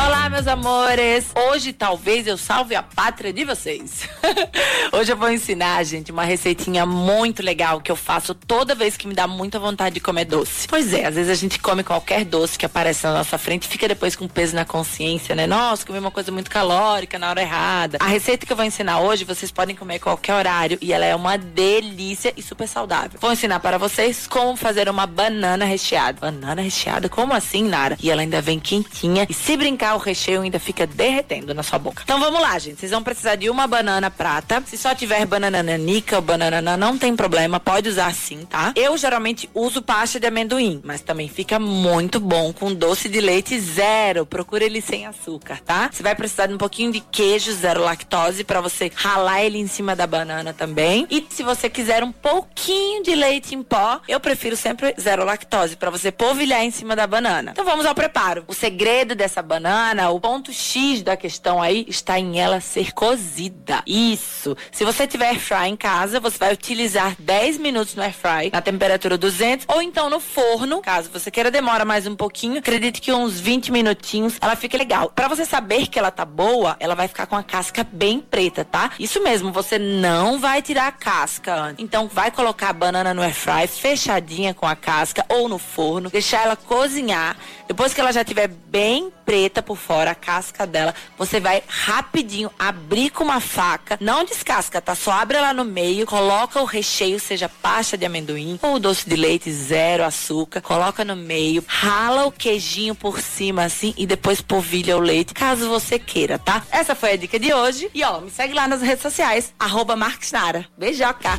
[0.00, 1.26] Olá, meus amores!
[1.34, 4.08] Hoje talvez eu salve a pátria de vocês.
[4.92, 9.08] Hoje eu vou ensinar, gente, uma receitinha muito legal que eu faço toda vez que
[9.08, 10.68] me dá muita vontade de comer doce.
[10.68, 13.68] Pois é, às vezes a gente come qualquer doce que aparece na nossa frente e
[13.68, 15.48] fica depois com peso na consciência, né?
[15.48, 17.98] Nossa, comi uma coisa muito calórica na hora errada.
[18.00, 21.14] A receita que eu vou ensinar hoje, vocês podem comer qualquer horário e ela é
[21.14, 23.18] uma delícia e super saudável.
[23.20, 26.20] Vou ensinar para vocês como fazer uma banana recheada.
[26.20, 27.08] Banana recheada?
[27.08, 27.98] Como assim, Nara?
[28.00, 31.78] E ela ainda vem quentinha e se brincar o recheio ainda fica derretendo na sua
[31.78, 32.02] boca.
[32.04, 32.80] Então vamos lá, gente.
[32.80, 34.62] Vocês vão precisar de uma banana prata.
[34.66, 38.72] Se só tiver banana nanica ou banana não tem problema, pode usar sim, tá?
[38.74, 43.58] Eu geralmente uso pasta de amendoim, mas também fica muito bom com doce de leite
[43.60, 44.26] zero.
[44.26, 45.88] Procura ele sem açúcar, tá?
[45.92, 49.66] Você vai precisar de um pouquinho de queijo zero lactose para você ralar ele em
[49.66, 51.06] cima da banana também.
[51.10, 55.76] E se você quiser um pouquinho de leite em pó, eu prefiro sempre zero lactose
[55.76, 57.52] para você polvilhar em cima da banana.
[57.52, 58.44] Então vamos ao preparo.
[58.46, 59.67] O segredo dessa banana,
[60.12, 63.82] o ponto X da questão aí está em ela ser cozida.
[63.86, 64.56] Isso.
[64.72, 68.50] Se você tiver air fry em casa, você vai utilizar 10 minutos no air fry
[68.52, 72.58] na temperatura 200 ou então no forno, caso você queira demora mais um pouquinho.
[72.58, 75.10] Acredite que uns 20 minutinhos ela fica legal.
[75.14, 78.64] Para você saber que ela tá boa, ela vai ficar com a casca bem preta,
[78.64, 78.90] tá?
[78.98, 81.84] Isso mesmo, você não vai tirar a casca antes.
[81.84, 86.10] Então vai colocar a banana no air fry fechadinha com a casca ou no forno,
[86.10, 87.36] deixar ela cozinhar.
[87.68, 92.50] Depois que ela já estiver bem preta por fora, a casca dela, você vai rapidinho
[92.58, 94.94] abrir com uma faca, não descasca, tá?
[94.94, 99.16] Só abre ela no meio, coloca o recheio, seja pasta de amendoim ou doce de
[99.16, 104.96] leite zero açúcar, coloca no meio, rala o queijinho por cima assim e depois polvilha
[104.96, 106.62] o leite, caso você queira, tá?
[106.70, 109.94] Essa foi a dica de hoje e ó, me segue lá nas redes sociais, arroba
[109.94, 110.32] Marques.
[110.76, 111.38] Beijoca!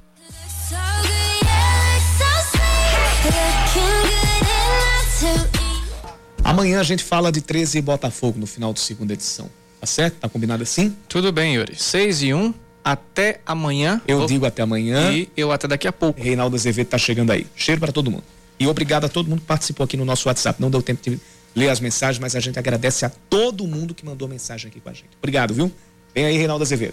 [6.43, 9.49] Amanhã a gente fala de 13 e Botafogo no final da segunda edição.
[9.79, 10.15] Tá certo?
[10.15, 10.95] Tá combinado assim?
[11.07, 11.75] Tudo bem, Yuri.
[11.75, 12.53] 6 e 1.
[12.83, 14.01] até amanhã.
[14.07, 15.11] Eu digo até amanhã.
[15.11, 16.21] E eu até daqui a pouco.
[16.21, 17.45] Reinaldo Azevedo tá chegando aí.
[17.55, 18.23] Cheiro para todo mundo.
[18.59, 20.61] E obrigado a todo mundo que participou aqui no nosso WhatsApp.
[20.61, 21.19] Não deu tempo de
[21.55, 24.89] ler as mensagens, mas a gente agradece a todo mundo que mandou mensagem aqui com
[24.89, 25.09] a gente.
[25.17, 25.71] Obrigado, viu?
[26.13, 26.87] Vem aí, Reinaldo Azevedo.